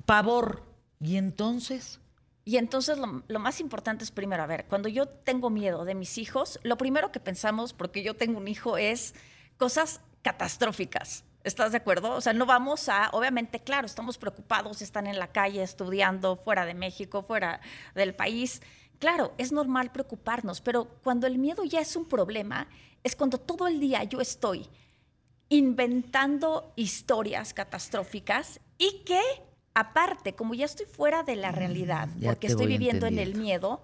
pavor. 0.05 0.63
¿Y 0.99 1.17
entonces? 1.17 1.99
Y 2.45 2.57
entonces 2.57 2.97
lo, 2.97 3.23
lo, 3.27 3.39
más 3.39 3.59
importante 3.59 4.03
es 4.03 4.11
primero, 4.11 4.43
a 4.43 4.47
ver, 4.47 4.65
cuando 4.65 4.87
yo 4.87 5.07
tengo 5.07 5.49
miedo 5.49 5.85
de 5.85 5.95
mis 5.95 6.17
hijos, 6.17 6.59
lo 6.63 6.77
primero 6.77 7.11
que 7.11 7.19
pensamos, 7.19 7.73
porque 7.73 8.03
yo 8.03 8.15
tengo 8.15 8.37
un 8.37 8.47
hijo, 8.47 8.77
es 8.77 9.13
cosas 9.57 10.01
catastróficas. 10.21 11.25
¿Estás 11.43 11.71
de 11.71 11.77
acuerdo? 11.77 12.11
O 12.11 12.21
sea, 12.21 12.33
no 12.33 12.45
vamos 12.45 12.87
a, 12.87 13.09
obviamente, 13.11 13.59
claro, 13.59 13.85
estamos 13.85 14.17
preocupados, 14.17 14.81
están 14.81 15.07
en 15.07 15.19
la 15.19 15.27
calle 15.31 15.61
estudiando 15.61 16.37
fuera 16.37 16.65
de 16.65 16.73
México, 16.73 17.23
fuera 17.23 17.59
del 17.95 18.15
país. 18.15 18.61
Claro, 18.99 19.33
es 19.37 19.51
normal 19.51 19.91
preocuparnos, 19.91 20.61
pero 20.61 20.85
cuando 21.03 21.27
el 21.27 21.37
miedo 21.37 21.65
ya 21.65 21.81
es 21.81 21.95
un 21.97 22.05
problema, 22.05 22.67
es 23.03 23.15
cuando 23.15 23.37
todo 23.37 23.67
el 23.67 23.81
día 23.81 24.03
yo 24.05 24.21
estoy 24.21 24.69
inventando 25.49 26.71
historias 26.77 27.53
catastróficas 27.53 28.61
y 28.77 29.03
que, 29.05 29.21
aparte, 29.73 30.33
como 30.33 30.53
ya 30.53 30.65
estoy 30.65 30.85
fuera 30.85 31.23
de 31.23 31.35
la 31.35 31.51
mm, 31.51 31.55
realidad, 31.55 32.09
porque 32.23 32.47
estoy 32.47 32.67
viviendo 32.67 33.05
en 33.05 33.19
el 33.19 33.35
miedo, 33.35 33.81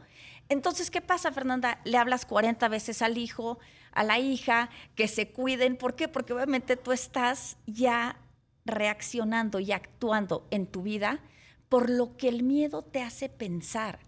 entonces, 0.47 0.89
¿qué 0.89 1.01
pasa, 1.01 1.31
Fernanda? 1.31 1.79
Le 1.83 1.97
hablas 1.97 2.25
40 2.25 2.67
veces 2.69 3.03
al 3.03 3.17
hijo, 3.19 3.59
a 3.91 4.03
la 4.03 4.19
hija, 4.19 4.69
que 4.95 5.07
se 5.07 5.29
cuiden. 5.29 5.77
¿Por 5.77 5.95
qué? 5.95 6.07
Porque 6.07 6.33
obviamente 6.33 6.75
tú 6.77 6.91
estás 6.91 7.57
ya 7.65 8.17
reaccionando 8.65 9.59
y 9.59 9.71
actuando 9.71 10.47
en 10.51 10.67
tu 10.67 10.83
vida 10.83 11.19
por 11.69 11.89
lo 11.89 12.17
que 12.17 12.27
el 12.27 12.43
miedo 12.43 12.83
te 12.83 13.01
hace 13.01 13.29
pensar, 13.29 13.99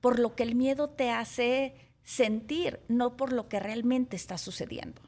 por 0.00 0.18
lo 0.18 0.34
que 0.34 0.42
el 0.42 0.54
miedo 0.54 0.90
te 0.90 1.10
hace 1.10 1.74
sentir, 2.04 2.80
no 2.88 3.16
por 3.16 3.32
lo 3.32 3.48
que 3.48 3.58
realmente 3.58 4.16
está 4.16 4.38
sucediendo. 4.38 5.00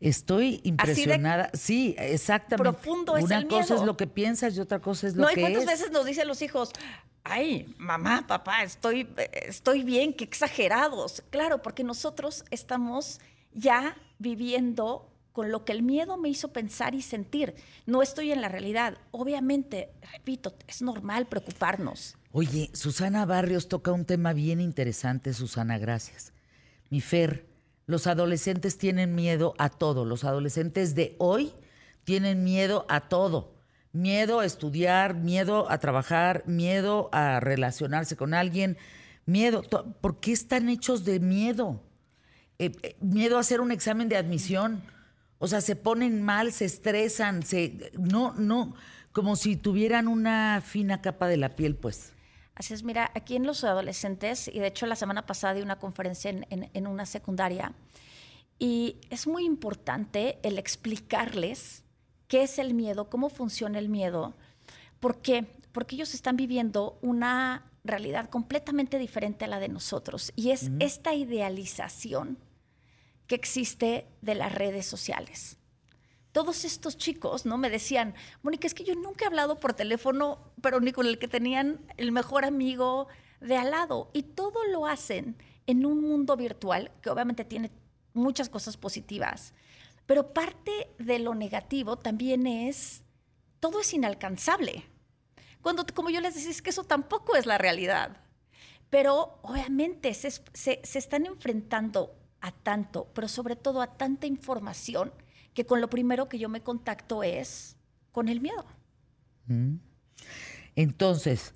Estoy 0.00 0.60
impresionada. 0.62 1.50
sí, 1.54 1.96
exactamente. 1.98 2.70
Profundo 2.70 3.16
es 3.16 3.24
Una 3.24 3.46
cosa 3.46 3.74
es 3.74 3.82
lo 3.82 3.96
que 3.96 4.06
piensas 4.06 4.56
y 4.56 4.60
otra 4.60 4.80
cosa 4.80 5.08
es 5.08 5.16
lo 5.16 5.26
que 5.26 5.32
es. 5.32 5.36
No, 5.36 5.40
¿y 5.40 5.52
cuántas 5.52 5.66
veces 5.66 5.90
nos 5.90 6.06
dicen 6.06 6.28
los 6.28 6.40
hijos, 6.40 6.70
ay, 7.24 7.74
mamá, 7.78 8.26
papá, 8.26 8.62
estoy, 8.62 9.08
estoy 9.32 9.82
bien, 9.82 10.12
qué 10.12 10.24
exagerados? 10.24 11.22
Claro, 11.30 11.62
porque 11.62 11.84
nosotros 11.84 12.44
estamos 12.50 13.20
ya 13.52 13.96
viviendo 14.18 15.10
con 15.32 15.52
lo 15.52 15.64
que 15.64 15.72
el 15.72 15.82
miedo 15.82 16.16
me 16.16 16.28
hizo 16.28 16.52
pensar 16.52 16.94
y 16.94 17.02
sentir. 17.02 17.54
No 17.86 18.02
estoy 18.02 18.32
en 18.32 18.40
la 18.40 18.48
realidad. 18.48 18.98
Obviamente, 19.12 19.92
repito, 20.12 20.54
es 20.66 20.82
normal 20.82 21.26
preocuparnos. 21.26 22.16
Oye, 22.32 22.70
Susana 22.72 23.24
Barrios 23.24 23.68
toca 23.68 23.92
un 23.92 24.04
tema 24.04 24.32
bien 24.32 24.60
interesante, 24.60 25.32
Susana, 25.32 25.78
gracias. 25.78 26.32
Mi 26.90 27.00
Fer, 27.00 27.46
los 27.86 28.06
adolescentes 28.06 28.78
tienen 28.78 29.14
miedo 29.14 29.54
a 29.58 29.68
todo. 29.70 30.04
Los 30.04 30.24
adolescentes 30.24 30.94
de 30.94 31.14
hoy 31.18 31.52
tienen 32.04 32.42
miedo 32.42 32.84
a 32.88 33.08
todo. 33.08 33.57
Miedo 33.92 34.40
a 34.40 34.44
estudiar, 34.44 35.14
miedo 35.14 35.70
a 35.70 35.78
trabajar, 35.78 36.42
miedo 36.46 37.08
a 37.12 37.40
relacionarse 37.40 38.16
con 38.16 38.34
alguien, 38.34 38.76
miedo. 39.26 39.62
¿Por 40.00 40.20
qué 40.20 40.32
están 40.32 40.68
hechos 40.68 41.04
de 41.04 41.20
miedo? 41.20 41.80
Eh, 42.58 42.72
eh, 42.82 42.96
miedo 43.00 43.36
a 43.36 43.40
hacer 43.40 43.60
un 43.60 43.72
examen 43.72 44.08
de 44.08 44.16
admisión. 44.16 44.82
O 45.38 45.46
sea, 45.46 45.60
se 45.60 45.76
ponen 45.76 46.22
mal, 46.22 46.52
se 46.52 46.64
estresan, 46.64 47.42
se 47.42 47.92
no, 47.96 48.34
no, 48.34 48.74
como 49.12 49.36
si 49.36 49.56
tuvieran 49.56 50.08
una 50.08 50.62
fina 50.64 51.00
capa 51.00 51.28
de 51.28 51.36
la 51.36 51.56
piel, 51.56 51.76
pues. 51.76 52.12
Así 52.58 52.74
es, 52.74 52.82
mira, 52.82 53.12
aquí 53.14 53.36
en 53.36 53.46
los 53.46 53.62
adolescentes, 53.62 54.48
y 54.48 54.58
de 54.58 54.66
hecho 54.66 54.86
la 54.86 54.96
semana 54.96 55.26
pasada 55.26 55.54
di 55.54 55.62
una 55.62 55.78
conferencia 55.78 56.30
en, 56.30 56.86
una 56.88 57.06
secundaria, 57.06 57.72
y 58.58 58.96
es 59.10 59.28
muy 59.28 59.44
importante 59.44 60.40
el 60.42 60.58
explicarles 60.58 61.84
qué 62.28 62.44
es 62.44 62.58
el 62.58 62.74
miedo, 62.74 63.10
cómo 63.10 63.30
funciona 63.30 63.78
el 63.78 63.88
miedo, 63.88 64.34
¿por 65.00 65.20
qué? 65.20 65.46
Porque 65.72 65.96
ellos 65.96 66.14
están 66.14 66.36
viviendo 66.36 66.98
una 67.02 67.70
realidad 67.84 68.28
completamente 68.28 68.98
diferente 68.98 69.44
a 69.44 69.48
la 69.48 69.58
de 69.58 69.68
nosotros, 69.68 70.32
y 70.36 70.50
es 70.50 70.70
esta 70.78 71.14
idealización 71.14 72.38
que 73.26 73.34
existe 73.34 74.06
de 74.22 74.34
las 74.34 74.54
redes 74.54 74.86
sociales 74.86 75.58
todos 76.32 76.64
estos 76.64 76.96
chicos, 76.96 77.46
¿no? 77.46 77.58
Me 77.58 77.68
decían, 77.68 78.14
Mónica, 78.42 78.68
es 78.68 78.74
que 78.74 78.84
yo 78.84 78.94
nunca 78.94 79.24
he 79.24 79.26
hablado 79.26 79.58
por 79.58 79.72
teléfono, 79.72 80.38
pero 80.62 80.78
ni 80.80 80.92
con 80.92 81.06
el 81.06 81.18
que 81.18 81.26
tenían 81.26 81.80
el 81.96 82.12
mejor 82.12 82.44
amigo 82.44 83.08
de 83.40 83.56
al 83.56 83.72
lado. 83.72 84.08
Y 84.12 84.22
todo 84.22 84.64
lo 84.70 84.86
hacen 84.86 85.36
en 85.66 85.84
un 85.84 86.00
mundo 86.00 86.36
virtual, 86.36 86.92
que 87.02 87.10
obviamente 87.10 87.44
tiene 87.44 87.72
muchas 88.14 88.48
cosas 88.48 88.76
positivas, 88.76 89.52
pero 90.08 90.32
parte 90.32 90.72
de 90.98 91.18
lo 91.18 91.34
negativo 91.34 91.98
también 91.98 92.46
es, 92.46 93.02
todo 93.60 93.82
es 93.82 93.92
inalcanzable. 93.92 94.84
Cuando, 95.60 95.84
como 95.94 96.08
yo 96.08 96.22
les 96.22 96.34
decía, 96.34 96.50
es 96.50 96.62
que 96.62 96.70
eso 96.70 96.82
tampoco 96.82 97.36
es 97.36 97.44
la 97.44 97.58
realidad. 97.58 98.16
Pero 98.88 99.38
obviamente 99.42 100.14
se, 100.14 100.30
se, 100.30 100.80
se 100.82 100.98
están 100.98 101.26
enfrentando 101.26 102.16
a 102.40 102.52
tanto, 102.52 103.10
pero 103.12 103.28
sobre 103.28 103.54
todo 103.54 103.82
a 103.82 103.98
tanta 103.98 104.26
información, 104.26 105.12
que 105.52 105.66
con 105.66 105.82
lo 105.82 105.90
primero 105.90 106.26
que 106.26 106.38
yo 106.38 106.48
me 106.48 106.62
contacto 106.62 107.22
es 107.22 107.76
con 108.10 108.30
el 108.30 108.40
miedo. 108.40 108.64
Mm. 109.44 109.74
Entonces, 110.74 111.52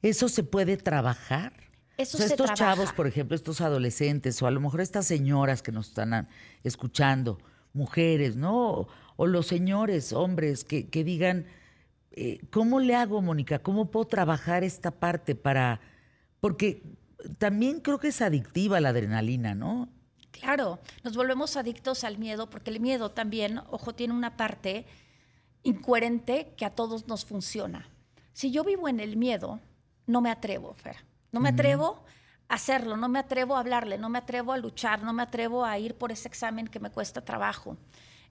¿eso 0.00 0.30
se 0.30 0.42
puede 0.42 0.78
trabajar? 0.78 1.52
Eso 1.98 2.16
o 2.16 2.18
sea, 2.18 2.28
se 2.28 2.34
estos 2.34 2.46
trabaja. 2.46 2.74
chavos, 2.76 2.92
por 2.92 3.06
ejemplo, 3.06 3.36
estos 3.36 3.60
adolescentes, 3.60 4.40
o 4.42 4.46
a 4.46 4.50
lo 4.50 4.60
mejor 4.60 4.80
estas 4.80 5.06
señoras 5.06 5.62
que 5.62 5.72
nos 5.72 5.88
están 5.88 6.28
escuchando, 6.64 7.38
mujeres, 7.72 8.36
¿no? 8.36 8.70
O, 8.70 8.88
o 9.16 9.26
los 9.26 9.46
señores, 9.46 10.12
hombres, 10.12 10.64
que, 10.64 10.88
que 10.88 11.04
digan, 11.04 11.46
eh, 12.12 12.40
¿cómo 12.50 12.80
le 12.80 12.94
hago, 12.94 13.20
Mónica? 13.22 13.60
¿Cómo 13.60 13.90
puedo 13.90 14.06
trabajar 14.06 14.64
esta 14.64 14.90
parte 14.90 15.34
para...? 15.34 15.80
Porque 16.40 16.82
también 17.38 17.80
creo 17.80 17.98
que 17.98 18.08
es 18.08 18.20
adictiva 18.20 18.80
la 18.80 18.88
adrenalina, 18.88 19.54
¿no? 19.54 19.88
Claro, 20.32 20.80
nos 21.04 21.14
volvemos 21.14 21.56
adictos 21.56 22.04
al 22.04 22.18
miedo 22.18 22.50
porque 22.50 22.70
el 22.70 22.80
miedo 22.80 23.10
también, 23.10 23.60
ojo, 23.70 23.94
tiene 23.94 24.14
una 24.14 24.36
parte 24.36 24.86
incoherente 25.62 26.54
que 26.56 26.64
a 26.64 26.70
todos 26.70 27.06
nos 27.06 27.24
funciona. 27.24 27.88
Si 28.32 28.50
yo 28.50 28.64
vivo 28.64 28.88
en 28.88 28.98
el 28.98 29.16
miedo, 29.16 29.60
no 30.06 30.20
me 30.20 30.30
atrevo, 30.30 30.74
Fer. 30.74 30.96
No 31.32 31.40
me 31.40 31.48
atrevo 31.48 32.04
a 32.48 32.54
hacerlo, 32.54 32.96
no 32.96 33.08
me 33.08 33.18
atrevo 33.18 33.56
a 33.56 33.60
hablarle, 33.60 33.96
no 33.96 34.10
me 34.10 34.18
atrevo 34.18 34.52
a 34.52 34.58
luchar, 34.58 35.02
no 35.02 35.14
me 35.14 35.22
atrevo 35.22 35.64
a 35.64 35.78
ir 35.78 35.96
por 35.96 36.12
ese 36.12 36.28
examen 36.28 36.68
que 36.68 36.78
me 36.78 36.90
cuesta 36.90 37.24
trabajo. 37.24 37.78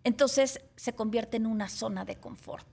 Entonces 0.04 0.62
se 0.76 0.94
convierte 0.94 1.38
en 1.38 1.48
una 1.48 1.68
zona 1.68 2.06
de 2.06 2.18
confort. 2.18 2.68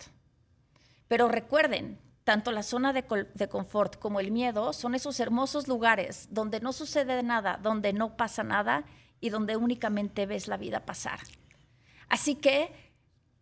Pero 1.08 1.28
recuerden, 1.28 1.98
tanto 2.24 2.52
la 2.52 2.62
zona 2.62 2.92
de, 2.92 3.04
confort 3.48 3.98
como 3.98 4.20
el 4.20 4.30
miedo 4.30 4.74
son 4.74 4.94
esos 4.94 5.18
hermosos 5.18 5.66
lugares 5.66 6.28
donde 6.30 6.60
no 6.60 6.74
sucede 6.74 7.22
nada, 7.22 7.58
donde 7.62 7.94
no 7.94 8.18
pasa 8.18 8.42
nada 8.42 8.84
y 9.18 9.30
donde 9.30 9.56
únicamente 9.56 10.26
ves 10.26 10.46
la 10.46 10.58
vida 10.58 10.84
pasar. 10.84 11.20
Así 12.10 12.34
que, 12.34 12.70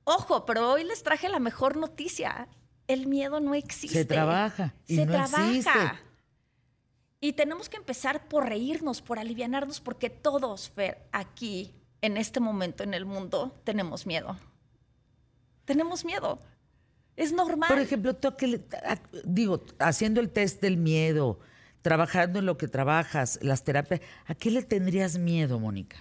ojo, 0.05 0.47
pero 0.47 0.71
hoy 0.71 0.85
les 0.85 1.03
traje 1.03 1.29
la 1.29 1.41
mejor 1.41 1.77
noticia. 1.77 2.49
El 2.87 3.09
miedo 3.09 3.41
no 3.41 3.55
existe. 3.55 3.99
Se 3.99 4.05
trabaja 4.05 4.75
y 4.87 4.95
Se 4.95 5.07
no 5.07 5.13
trabaja. 5.13 5.49
existe. 5.49 6.06
Y 7.27 7.33
tenemos 7.33 7.69
que 7.69 7.77
empezar 7.77 8.29
por 8.29 8.49
reírnos, 8.49 9.03
por 9.03 9.19
alivianarnos, 9.19 9.81
porque 9.81 10.11
todos, 10.11 10.71
Fer, 10.71 11.09
aquí, 11.11 11.75
en 12.01 12.17
este 12.19 12.39
momento 12.39 12.85
en 12.85 12.95
el 12.95 13.05
mundo, 13.05 13.61
tenemos 13.65 14.07
miedo. 14.07 14.39
Tenemos 15.65 16.05
miedo. 16.05 16.39
Es 17.17 17.33
normal. 17.33 17.69
Por 17.69 17.81
ejemplo, 17.81 18.15
tú 18.15 18.33
digo, 19.25 19.65
haciendo 19.81 20.21
el 20.21 20.31
test 20.31 20.63
del 20.63 20.77
miedo, 20.77 21.41
trabajando 21.83 22.39
en 22.39 22.47
lo 22.47 22.57
que 22.59 22.69
trabajas, 22.69 23.41
las 23.43 23.65
terapias, 23.65 24.03
¿a 24.27 24.37
qué 24.37 24.53
le 24.53 24.63
tendrías 24.63 25.19
miedo, 25.19 25.59
Mónica? 25.59 25.97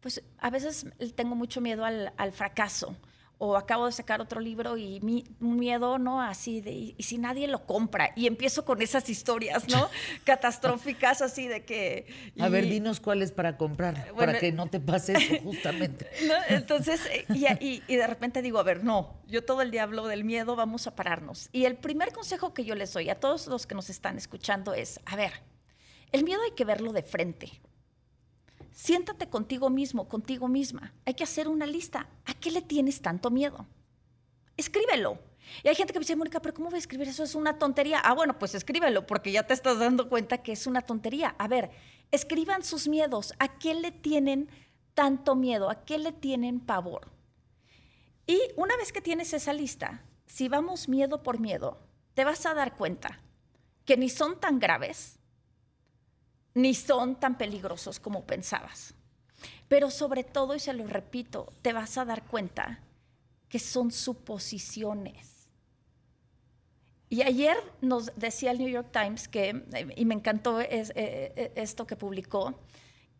Pues 0.00 0.22
a 0.38 0.48
veces 0.48 0.86
tengo 1.14 1.34
mucho 1.34 1.60
miedo 1.60 1.84
al, 1.84 2.14
al 2.16 2.32
fracaso. 2.32 2.96
O 3.44 3.56
acabo 3.56 3.86
de 3.86 3.92
sacar 3.92 4.20
otro 4.20 4.38
libro 4.40 4.76
y 4.76 5.00
mi 5.00 5.24
miedo, 5.40 5.98
¿no? 5.98 6.22
Así 6.22 6.60
de, 6.60 6.70
y, 6.70 6.94
y 6.96 7.02
si 7.02 7.18
nadie 7.18 7.48
lo 7.48 7.66
compra. 7.66 8.12
Y 8.14 8.28
empiezo 8.28 8.64
con 8.64 8.80
esas 8.82 9.08
historias, 9.08 9.66
¿no? 9.68 9.88
Catastróficas, 10.24 11.22
así 11.22 11.48
de 11.48 11.64
que. 11.64 12.06
A 12.38 12.48
ver, 12.48 12.66
dinos 12.66 13.00
cuáles 13.00 13.32
para 13.32 13.56
comprar, 13.56 13.94
Bueno, 14.14 14.16
para 14.32 14.38
que 14.38 14.52
no 14.52 14.68
te 14.68 14.78
pase 14.78 15.14
eso 15.14 15.34
justamente. 15.42 16.06
¿no? 16.28 16.34
Entonces, 16.56 17.00
y, 17.34 17.46
y- 17.64 17.82
y 17.88 17.96
de 17.96 18.06
repente 18.06 18.42
digo, 18.42 18.60
a 18.60 18.62
ver, 18.62 18.84
no, 18.84 19.16
yo 19.26 19.44
todo 19.44 19.60
el 19.62 19.72
día 19.72 19.82
hablo 19.82 20.06
del 20.06 20.22
miedo, 20.22 20.54
vamos 20.54 20.86
a 20.86 20.94
pararnos. 20.94 21.48
Y 21.52 21.64
el 21.64 21.74
primer 21.76 22.12
consejo 22.12 22.54
que 22.54 22.64
yo 22.64 22.76
les 22.76 22.92
doy 22.92 23.10
a 23.10 23.16
todos 23.18 23.48
los 23.48 23.66
que 23.66 23.74
nos 23.74 23.90
están 23.90 24.18
escuchando 24.18 24.72
es, 24.72 25.00
a 25.04 25.16
ver, 25.16 25.32
el 26.12 26.22
miedo 26.22 26.40
hay 26.44 26.52
que 26.52 26.64
verlo 26.64 26.92
de 26.92 27.02
frente. 27.02 27.60
Siéntate 28.72 29.28
contigo 29.28 29.70
mismo, 29.70 30.08
contigo 30.08 30.48
misma. 30.48 30.94
Hay 31.04 31.14
que 31.14 31.24
hacer 31.24 31.48
una 31.48 31.66
lista. 31.66 32.08
¿A 32.24 32.34
qué 32.34 32.50
le 32.50 32.62
tienes 32.62 33.00
tanto 33.02 33.30
miedo? 33.30 33.66
Escríbelo. 34.56 35.18
Y 35.62 35.68
hay 35.68 35.74
gente 35.74 35.92
que 35.92 35.98
me 35.98 36.04
dice, 36.04 36.16
Mónica, 36.16 36.40
pero 36.40 36.54
¿cómo 36.54 36.70
voy 36.70 36.76
a 36.76 36.78
escribir 36.78 37.08
eso? 37.08 37.24
Es 37.24 37.34
una 37.34 37.58
tontería. 37.58 38.00
Ah, 38.00 38.14
bueno, 38.14 38.38
pues 38.38 38.54
escríbelo, 38.54 39.06
porque 39.06 39.32
ya 39.32 39.46
te 39.46 39.54
estás 39.54 39.78
dando 39.78 40.08
cuenta 40.08 40.38
que 40.38 40.52
es 40.52 40.66
una 40.66 40.82
tontería. 40.82 41.34
A 41.38 41.48
ver, 41.48 41.70
escriban 42.10 42.62
sus 42.62 42.88
miedos. 42.88 43.34
¿A 43.38 43.58
qué 43.58 43.74
le 43.74 43.92
tienen 43.92 44.48
tanto 44.94 45.34
miedo? 45.34 45.70
¿A 45.70 45.84
qué 45.84 45.98
le 45.98 46.12
tienen 46.12 46.60
pavor? 46.60 47.10
Y 48.26 48.40
una 48.56 48.76
vez 48.76 48.92
que 48.92 49.00
tienes 49.00 49.32
esa 49.32 49.52
lista, 49.52 50.04
si 50.26 50.48
vamos 50.48 50.88
miedo 50.88 51.22
por 51.22 51.40
miedo, 51.40 51.80
te 52.14 52.24
vas 52.24 52.46
a 52.46 52.54
dar 52.54 52.76
cuenta 52.76 53.20
que 53.84 53.96
ni 53.96 54.08
son 54.08 54.38
tan 54.38 54.58
graves, 54.58 55.18
ni 56.54 56.74
son 56.74 57.16
tan 57.18 57.38
peligrosos 57.38 57.98
como 58.00 58.24
pensabas. 58.24 58.94
Pero 59.68 59.90
sobre 59.90 60.22
todo, 60.24 60.54
y 60.54 60.60
se 60.60 60.72
lo 60.74 60.86
repito, 60.86 61.52
te 61.62 61.72
vas 61.72 61.96
a 61.98 62.04
dar 62.04 62.24
cuenta 62.24 62.80
que 63.48 63.58
son 63.58 63.90
suposiciones. 63.90 65.48
Y 67.08 67.22
ayer 67.22 67.56
nos 67.82 68.10
decía 68.16 68.50
el 68.52 68.58
New 68.58 68.68
York 68.68 68.88
Times 68.90 69.28
que, 69.28 69.50
eh, 69.50 69.86
y 69.96 70.04
me 70.06 70.14
encantó 70.14 70.60
es- 70.60 70.90
eh, 70.90 71.32
eh, 71.36 71.52
esto 71.56 71.86
que 71.86 71.94
publicó, 71.96 72.58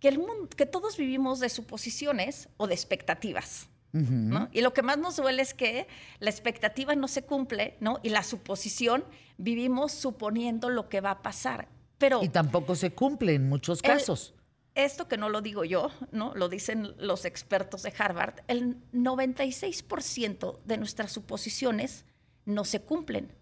que, 0.00 0.08
el 0.08 0.18
mundo, 0.18 0.48
que 0.56 0.64
todos 0.66 0.96
vivimos 0.96 1.40
de 1.40 1.48
suposiciones 1.48 2.48
o 2.56 2.66
de 2.66 2.74
expectativas. 2.74 3.68
¿no? 3.94 4.48
Y 4.52 4.62
lo 4.62 4.72
que 4.72 4.80
más 4.80 4.96
nos 4.96 5.16
duele 5.16 5.42
es 5.42 5.52
que 5.52 5.86
la 6.18 6.30
expectativa 6.30 6.94
no 6.94 7.06
se 7.08 7.24
cumple, 7.24 7.76
¿no? 7.80 8.00
Y 8.02 8.08
la 8.08 8.22
suposición 8.22 9.04
vivimos 9.36 9.92
suponiendo 9.92 10.70
lo 10.70 10.88
que 10.88 11.02
va 11.02 11.10
a 11.10 11.20
pasar. 11.22 11.68
Pero 12.02 12.20
Y 12.20 12.28
tampoco 12.30 12.74
se 12.74 12.90
cumple 12.92 13.32
en 13.34 13.48
muchos 13.48 13.78
El- 13.84 13.90
casos. 13.92 14.34
esto 14.74 15.06
que 15.06 15.16
no 15.16 15.28
lo 15.28 15.40
digo 15.40 15.62
yo, 15.64 15.92
¿no? 16.10 16.34
Lo 16.34 16.48
dicen 16.48 16.94
los 16.98 17.24
expertos 17.24 17.84
de 17.84 17.94
Harvard, 17.96 18.40
el 18.48 18.76
96% 18.92 20.58
de 20.64 20.78
nuestras 20.78 21.12
suposiciones 21.12 22.04
no 22.44 22.64
se 22.64 22.82
cumplen. 22.82 23.32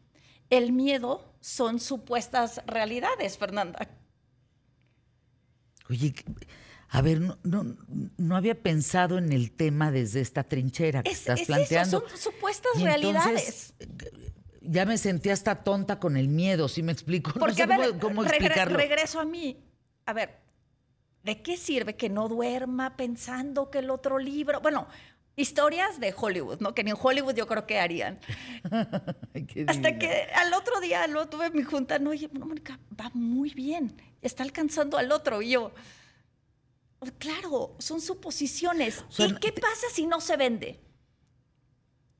El 0.50 0.72
miedo 0.72 1.32
son 1.40 1.80
supuestas 1.80 2.60
realidades, 2.66 3.38
Fernanda. 3.38 3.88
Oye, 5.88 6.14
a 6.90 7.00
ver, 7.00 7.18
no, 7.22 7.38
no, 7.42 7.64
no 8.18 8.36
había 8.36 8.60
pensado 8.62 9.16
en 9.16 9.32
el 9.32 9.52
tema 9.52 9.90
desde 9.90 10.20
esta 10.20 10.42
trinchera 10.44 11.02
que 11.02 11.10
Es, 11.12 11.20
estás 11.20 11.40
es 11.40 11.46
planteando. 11.46 12.04
eso, 12.04 12.08
son 12.10 12.18
supuestas 12.34 12.72
realidades. 12.82 13.72
Ya 14.60 14.84
me 14.84 14.98
sentí 14.98 15.30
hasta 15.30 15.62
tonta 15.64 15.98
con 15.98 16.16
el 16.16 16.28
miedo, 16.28 16.68
¿sí 16.68 16.82
me 16.82 16.92
explico? 16.92 17.30
No 17.34 17.40
Porque, 17.40 17.54
sé 17.56 17.62
a 17.62 17.66
ver, 17.66 17.88
cómo, 17.90 18.00
cómo 18.00 18.22
regre- 18.24 18.36
explicarlo. 18.36 18.76
regreso 18.76 19.20
a 19.20 19.24
mí. 19.24 19.56
A 20.06 20.12
ver, 20.12 20.38
¿de 21.22 21.42
qué 21.42 21.56
sirve 21.56 21.96
que 21.96 22.08
no 22.08 22.28
duerma 22.28 22.96
pensando 22.96 23.70
que 23.70 23.78
el 23.78 23.90
otro 23.90 24.18
libro... 24.18 24.60
Bueno, 24.60 24.86
historias 25.36 26.00
de 26.00 26.14
Hollywood, 26.16 26.60
¿no? 26.60 26.74
Que 26.74 26.84
ni 26.84 26.90
en 26.90 26.96
Hollywood 27.00 27.34
yo 27.34 27.46
creo 27.46 27.66
que 27.66 27.78
harían. 27.78 28.18
Hasta 29.66 29.98
que 29.98 30.28
al 30.34 30.52
otro 30.52 30.80
día 30.80 31.06
lo 31.06 31.28
tuve 31.28 31.50
mi 31.50 31.62
junta, 31.62 31.98
no, 31.98 32.10
oye, 32.10 32.28
no, 32.32 32.44
Mónica, 32.46 32.78
va 33.00 33.10
muy 33.14 33.50
bien, 33.50 33.94
está 34.20 34.42
alcanzando 34.42 34.98
al 34.98 35.10
otro. 35.12 35.40
Y 35.40 35.50
yo, 35.50 35.72
"Oh, 36.98 37.06
claro, 37.18 37.74
son 37.78 38.00
suposiciones. 38.02 39.04
¿Y 39.16 39.28
no- 39.32 39.40
qué 39.40 39.52
pasa 39.52 39.86
si 39.92 40.06
no 40.06 40.20
se 40.20 40.36
vende? 40.36 40.80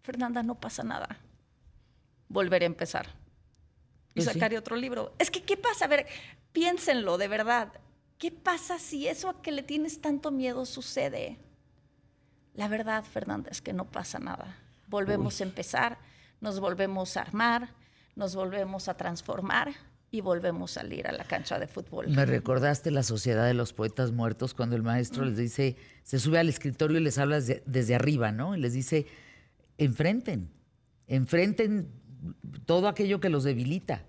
Fernanda, 0.03 0.43
no 0.43 0.59
pasa 0.59 0.83
nada. 0.83 1.19
Volveré 2.31 2.65
a 2.65 2.69
empezar. 2.69 3.07
Y 4.15 4.23
Pues 4.23 4.33
sí. 4.33 4.57
otro 4.57 4.77
libro. 4.77 5.15
Es 5.19 5.31
que, 5.31 5.43
¿qué 5.43 5.57
pasa? 5.57 5.85
A 5.85 5.89
ver, 5.89 6.07
piénsenlo, 6.53 7.19
de 7.19 7.29
verdad. 7.29 7.73
¿Qué 8.19 8.31
pasa 8.31 8.79
si 8.79 9.07
eso 9.07 9.29
a 9.29 9.43
que 9.43 9.53
le 9.53 9.63
tienes 9.63 10.01
tanto 10.01 10.31
miedo 10.31 10.65
sucede? 10.65 11.39
La 12.55 12.69
verdad, 12.69 13.05
Fernanda, 13.05 13.51
es 13.51 13.61
que 13.61 13.73
no 13.73 13.85
pasa 13.91 14.19
nada. 14.19 14.57
Volvemos 14.89 15.41
a 15.41 15.45
empezar, 15.45 15.99
nos 16.41 16.61
volvemos 16.61 17.17
a 17.17 17.23
armar, 17.23 17.71
nos 18.17 18.35
volvemos 18.35 18.89
a 18.89 18.97
transformar 18.97 19.73
y 20.11 20.21
volvemos 20.21 20.77
a 20.77 20.81
salir 20.81 21.07
a 21.07 21.13
la 21.13 21.25
cancha 21.25 21.59
de 21.59 21.67
fútbol. 21.67 22.09
Me 22.09 22.27
recordaste 22.27 22.91
la 22.91 23.03
Sociedad 23.05 23.47
de 23.47 23.55
los 23.55 23.73
Poetas 23.73 24.13
Muertos 24.13 24.55
cuando 24.55 24.77
el 24.77 24.83
maestro 24.83 25.25
les 25.25 25.37
dice, 25.37 25.77
se 26.03 26.19
sube 26.19 26.39
al 26.39 26.49
escritorio 26.49 26.99
y 26.99 27.03
les 27.03 27.19
habla 27.19 27.37
desde, 27.37 27.63
desde 27.67 27.95
arriba, 27.95 28.33
¿no? 28.33 28.57
Y 28.57 28.61
les 28.61 28.73
dice, 28.73 29.07
enfrenten, 29.79 30.51
enfrenten 31.07 32.00
todo 32.67 32.89
aquello 32.89 33.21
que 33.21 33.29
los 33.29 33.45
debilita. 33.45 34.05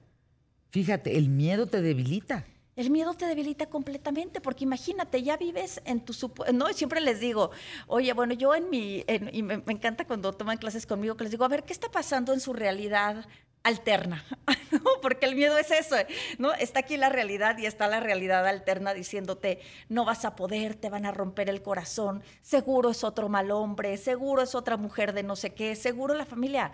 Fíjate, 0.72 1.18
el 1.18 1.30
miedo 1.30 1.68
te 1.68 1.82
debilita. 1.82 2.46
El 2.78 2.90
miedo 2.90 3.14
te 3.14 3.26
debilita 3.26 3.66
completamente, 3.66 4.40
porque 4.40 4.64
imagínate, 4.64 5.22
ya 5.22 5.36
vives 5.36 5.82
en 5.84 6.00
tu 6.00 6.14
no, 6.54 6.68
siempre 6.70 7.02
les 7.02 7.20
digo, 7.20 7.52
oye, 7.88 8.14
bueno, 8.14 8.34
yo 8.34 8.56
en 8.56 8.70
mi, 8.70 9.04
y 9.34 9.44
me, 9.44 9.58
me 9.58 9.74
encanta 9.74 10.08
cuando 10.08 10.32
toman 10.32 10.58
clases 10.58 10.86
conmigo, 10.86 11.18
que 11.18 11.26
les 11.26 11.32
digo, 11.32 11.44
a 11.44 11.50
ver, 11.50 11.64
¿qué 11.64 11.74
está 11.74 11.92
pasando 11.92 12.32
en 12.32 12.40
su 12.40 12.54
realidad 12.54 13.28
alterna? 13.64 14.24
¿No? 14.72 14.80
Porque 15.02 15.26
el 15.26 15.36
miedo 15.36 15.58
es 15.58 15.70
eso, 15.70 15.98
¿no? 16.38 16.54
Está 16.54 16.80
aquí 16.80 16.96
la 16.96 17.10
realidad 17.10 17.58
y 17.58 17.66
está 17.66 17.90
la 17.90 18.00
realidad 18.00 18.48
alterna 18.48 18.94
diciéndote, 18.94 19.60
no 19.90 20.06
vas 20.06 20.24
a 20.24 20.38
poder, 20.38 20.76
te 20.76 20.90
van 20.90 21.06
a 21.06 21.12
romper 21.12 21.50
el 21.50 21.62
corazón, 21.62 22.24
seguro 22.42 22.92
es 22.92 23.04
otro 23.04 23.28
mal 23.28 23.52
hombre, 23.52 23.98
seguro 23.98 24.42
es 24.42 24.56
otra 24.56 24.78
mujer 24.78 25.12
de 25.12 25.24
no 25.24 25.36
sé 25.36 25.54
qué, 25.54 25.76
seguro 25.76 26.16
la 26.16 26.26
familia. 26.26 26.72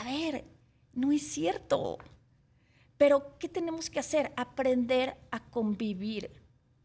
A 0.00 0.04
ver, 0.04 0.44
No 0.92 1.10
es 1.10 1.22
cierto. 1.22 1.98
Pero, 2.96 3.36
¿qué 3.38 3.48
tenemos 3.48 3.90
que 3.90 3.98
hacer? 3.98 4.32
Aprender 4.36 5.16
a 5.32 5.50
convivir 5.50 6.30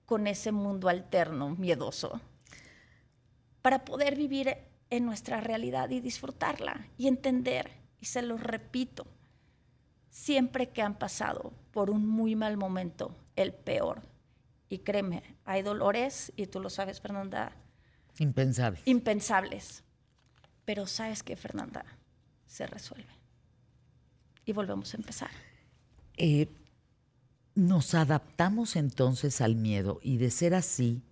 con 0.05 0.25
ese 0.25 0.51
mundo 0.51 0.89
alterno, 0.89 1.55
miedoso, 1.55 2.19
para 3.61 3.85
poder 3.85 4.15
vivir 4.15 4.57
en 4.89 5.05
nuestra 5.05 5.39
realidad 5.39 5.91
y 5.91 5.99
disfrutarla 5.99 6.87
y 6.97 7.07
entender, 7.07 7.69
y 7.99 8.07
se 8.07 8.23
lo 8.23 8.37
repito, 8.37 9.05
siempre 10.09 10.69
que 10.69 10.81
han 10.81 10.97
pasado 10.97 11.53
por 11.71 11.91
un 11.91 12.07
muy 12.07 12.35
mal 12.35 12.57
momento, 12.57 13.15
el 13.35 13.53
peor, 13.53 14.01
y 14.67 14.79
créeme, 14.79 15.21
hay 15.45 15.61
dolores, 15.61 16.33
y 16.35 16.47
tú 16.47 16.59
lo 16.59 16.71
sabes, 16.71 16.99
Fernanda. 17.01 17.55
Impensables. 18.17 18.81
Impensables. 18.85 19.83
Pero 20.65 20.87
sabes 20.87 21.21
que, 21.21 21.35
Fernanda, 21.35 21.85
se 22.49 22.67
resuelve. 22.67 23.13
Y 24.43 24.51
volvemos 24.51 24.93
a 24.93 24.97
empezar. 24.97 25.29
Eh, 26.17 26.49
nos 27.55 27.93
adaptamos 27.93 28.75
entonces 28.75 29.39
al 29.39 29.55
miedo 29.55 29.99
y 30.01 30.17
de 30.17 30.31
ser 30.31 30.53
así, 30.53 31.03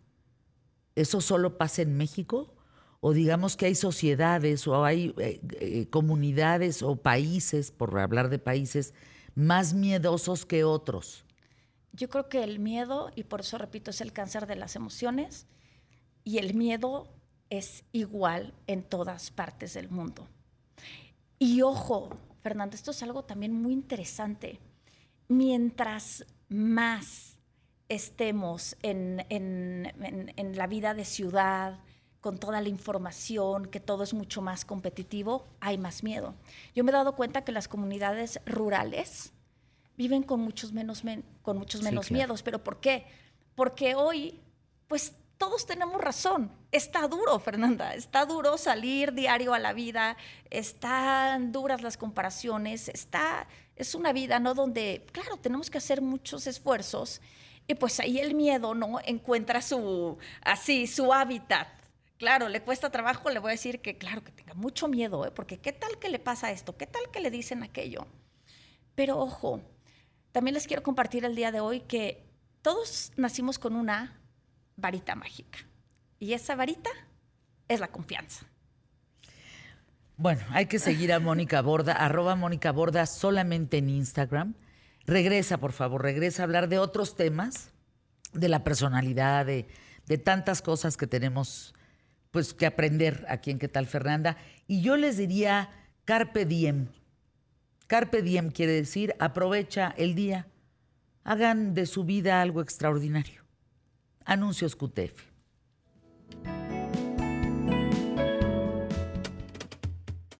¿eso 0.96 1.22
solo 1.22 1.58
pasa 1.58 1.84
en 1.84 1.96
México? 1.96 2.54
O 3.00 3.14
digamos 3.14 3.56
que 3.56 3.68
hay 3.68 3.76
sociedades 3.76 4.68
o 4.68 4.84
hay 4.84 5.14
eh, 5.20 5.40
eh, 5.60 5.88
comunidades 5.90 6.82
o 6.82 6.96
países, 6.96 7.72
por 7.72 7.98
hablar 8.00 8.30
de 8.30 8.40
países, 8.40 8.94
más 9.36 9.74
miedosos 9.74 10.46
que 10.46 10.64
otros. 10.64 11.24
Yo 11.94 12.10
creo 12.10 12.28
que 12.28 12.44
el 12.44 12.60
miedo, 12.60 13.12
y 13.16 13.24
por 13.24 13.42
eso 13.42 13.58
repito, 13.58 13.92
es 13.92 14.02
el 14.02 14.14
cáncer 14.14 14.48
de 14.48 14.56
las 14.56 14.76
emociones, 14.76 15.46
y 16.24 16.40
el 16.40 16.56
miedo 16.56 17.08
es 17.50 17.86
igual 17.92 18.54
en 18.66 18.84
todas 18.84 19.30
partes 19.32 19.76
del 19.76 19.90
mundo. 19.90 20.28
Y 21.40 21.62
ojo, 21.62 22.10
Fernanda, 22.42 22.76
esto 22.76 22.92
es 22.92 23.04
algo 23.04 23.24
también 23.24 23.54
muy 23.54 23.74
interesante. 23.74 24.60
Mientras 25.28 26.26
más 26.50 27.38
estemos 27.90 28.76
en, 28.82 29.26
en, 29.30 30.58
la 30.58 30.68
vida 30.68 30.94
de 30.94 31.06
ciudad, 31.06 31.80
con 32.22 32.38
toda 32.38 32.62
la 32.62 32.70
información, 32.70 33.68
que 33.68 33.80
todo 33.80 34.04
es 34.04 34.14
mucho 34.14 34.42
más 34.42 34.66
competitivo, 34.66 35.46
hay 35.60 35.78
más 35.78 36.04
miedo. 36.04 36.36
Yo 36.76 36.84
me 36.84 36.92
he 36.92 36.94
dado 36.94 37.16
cuenta 37.16 37.44
que 37.44 37.52
las 37.52 37.68
comunidades 37.68 38.40
rurales, 38.46 39.34
viven 39.98 40.24
con 40.24 40.42
muchos 40.42 40.74
menos, 40.74 41.04
con 41.42 41.58
muchos 41.58 41.82
menos 41.82 42.12
miedos. 42.12 42.44
¿Pero 42.44 42.64
por 42.64 42.80
qué? 42.80 43.06
Porque 43.56 43.96
hoy, 43.96 44.40
pues 44.88 45.14
todos 45.38 45.66
tenemos 45.66 46.02
razón. 46.02 46.52
Está 46.72 47.08
duro, 47.08 47.40
Fernanda, 47.40 47.94
está 47.94 48.26
duro 48.26 48.58
salir 48.58 49.14
diario 49.14 49.54
a 49.54 49.60
la 49.60 49.74
vida, 49.74 50.18
están 50.50 51.52
duras 51.52 51.82
las 51.82 51.98
comparaciones, 51.98 52.90
está, 52.90 53.48
es 53.76 53.96
una 53.96 54.14
vida, 54.14 54.40
¿no? 54.40 54.54
Donde, 54.54 55.06
claro, 55.12 55.38
tenemos 55.38 55.70
que 55.70 55.78
hacer 55.78 56.02
muchos 56.02 56.48
esfuerzos 56.48 57.22
y 57.68 57.76
pues 57.76 58.00
ahí 58.00 58.20
el 58.20 58.34
miedo, 58.34 58.74
¿no? 58.74 59.00
Encuentra 59.06 59.62
su, 59.62 60.18
así, 60.42 60.88
su 60.88 61.14
hábitat. 61.14 61.68
Claro, 62.18 62.50
le 62.50 62.62
cuesta 62.62 62.90
trabajo, 62.90 63.30
le 63.30 63.40
voy 63.40 63.50
a 63.50 63.52
decir 63.52 63.80
que, 63.80 63.98
claro, 63.98 64.24
que 64.24 64.32
tenga 64.32 64.56
mucho 64.56 64.88
miedo, 64.88 65.26
¿eh? 65.26 65.32
porque 65.32 65.60
¿qué 65.60 65.72
tal 65.72 66.00
que 66.00 66.10
le 66.10 66.18
pasa 66.18 66.52
esto? 66.52 66.76
¿Qué 66.76 66.88
tal 66.88 67.04
que 67.12 67.20
le 67.20 67.30
dicen 67.30 67.62
aquello? 67.62 68.08
Pero 68.96 69.20
ojo, 69.20 69.62
también 70.32 70.56
les 70.56 70.66
quiero 70.66 70.82
compartir 70.82 71.26
el 71.26 71.36
día 71.36 71.52
de 71.52 71.60
hoy 71.60 71.82
que 71.82 72.26
todos 72.64 73.12
nacimos 73.18 73.60
con 73.60 73.76
una 73.76 74.20
varita 74.78 75.16
mágica. 75.16 75.60
Y 76.20 76.34
esa 76.34 76.56
varita 76.56 76.90
es 77.68 77.80
la 77.80 77.90
confianza. 77.90 78.46
Bueno, 80.16 80.42
hay 80.52 80.68
que 80.68 80.80
seguir 80.80 81.12
a 81.12 81.20
Mónica 81.20 81.62
Borda, 81.62 81.94
arroba 82.06 82.36
Mónica 82.36 82.72
Borda 82.72 83.06
solamente 83.06 83.78
en 83.78 83.90
Instagram. 83.90 84.56
Regresa, 85.06 85.58
por 85.58 85.74
favor, 85.74 86.02
regresa 86.02 86.44
a 86.44 86.46
hablar 86.46 86.70
de 86.70 86.80
otros 86.80 87.16
temas, 87.16 87.72
de 88.34 88.50
la 88.50 88.64
personalidad, 88.64 89.46
de, 89.46 89.68
de 90.06 90.18
tantas 90.18 90.62
cosas 90.62 90.96
que 90.96 91.08
tenemos 91.08 91.74
pues 92.32 92.54
que 92.54 92.66
aprender 92.66 93.26
aquí 93.30 93.52
en 93.52 93.60
¿Qué 93.60 93.68
tal 93.68 93.88
Fernanda? 93.88 94.38
Y 94.68 94.82
yo 94.82 94.98
les 94.98 95.18
diría 95.18 95.70
Carpe 96.06 96.46
Diem, 96.46 96.88
Carpe 97.88 98.22
diem 98.22 98.52
quiere 98.52 98.74
decir 98.74 99.16
aprovecha 99.18 99.94
el 99.98 100.14
día. 100.14 100.46
Hagan 101.24 101.74
de 101.74 101.86
su 101.86 102.04
vida 102.04 102.42
algo 102.42 102.62
extraordinario. 102.62 103.47
Anuncios 104.28 104.76
QTF. 104.76 105.32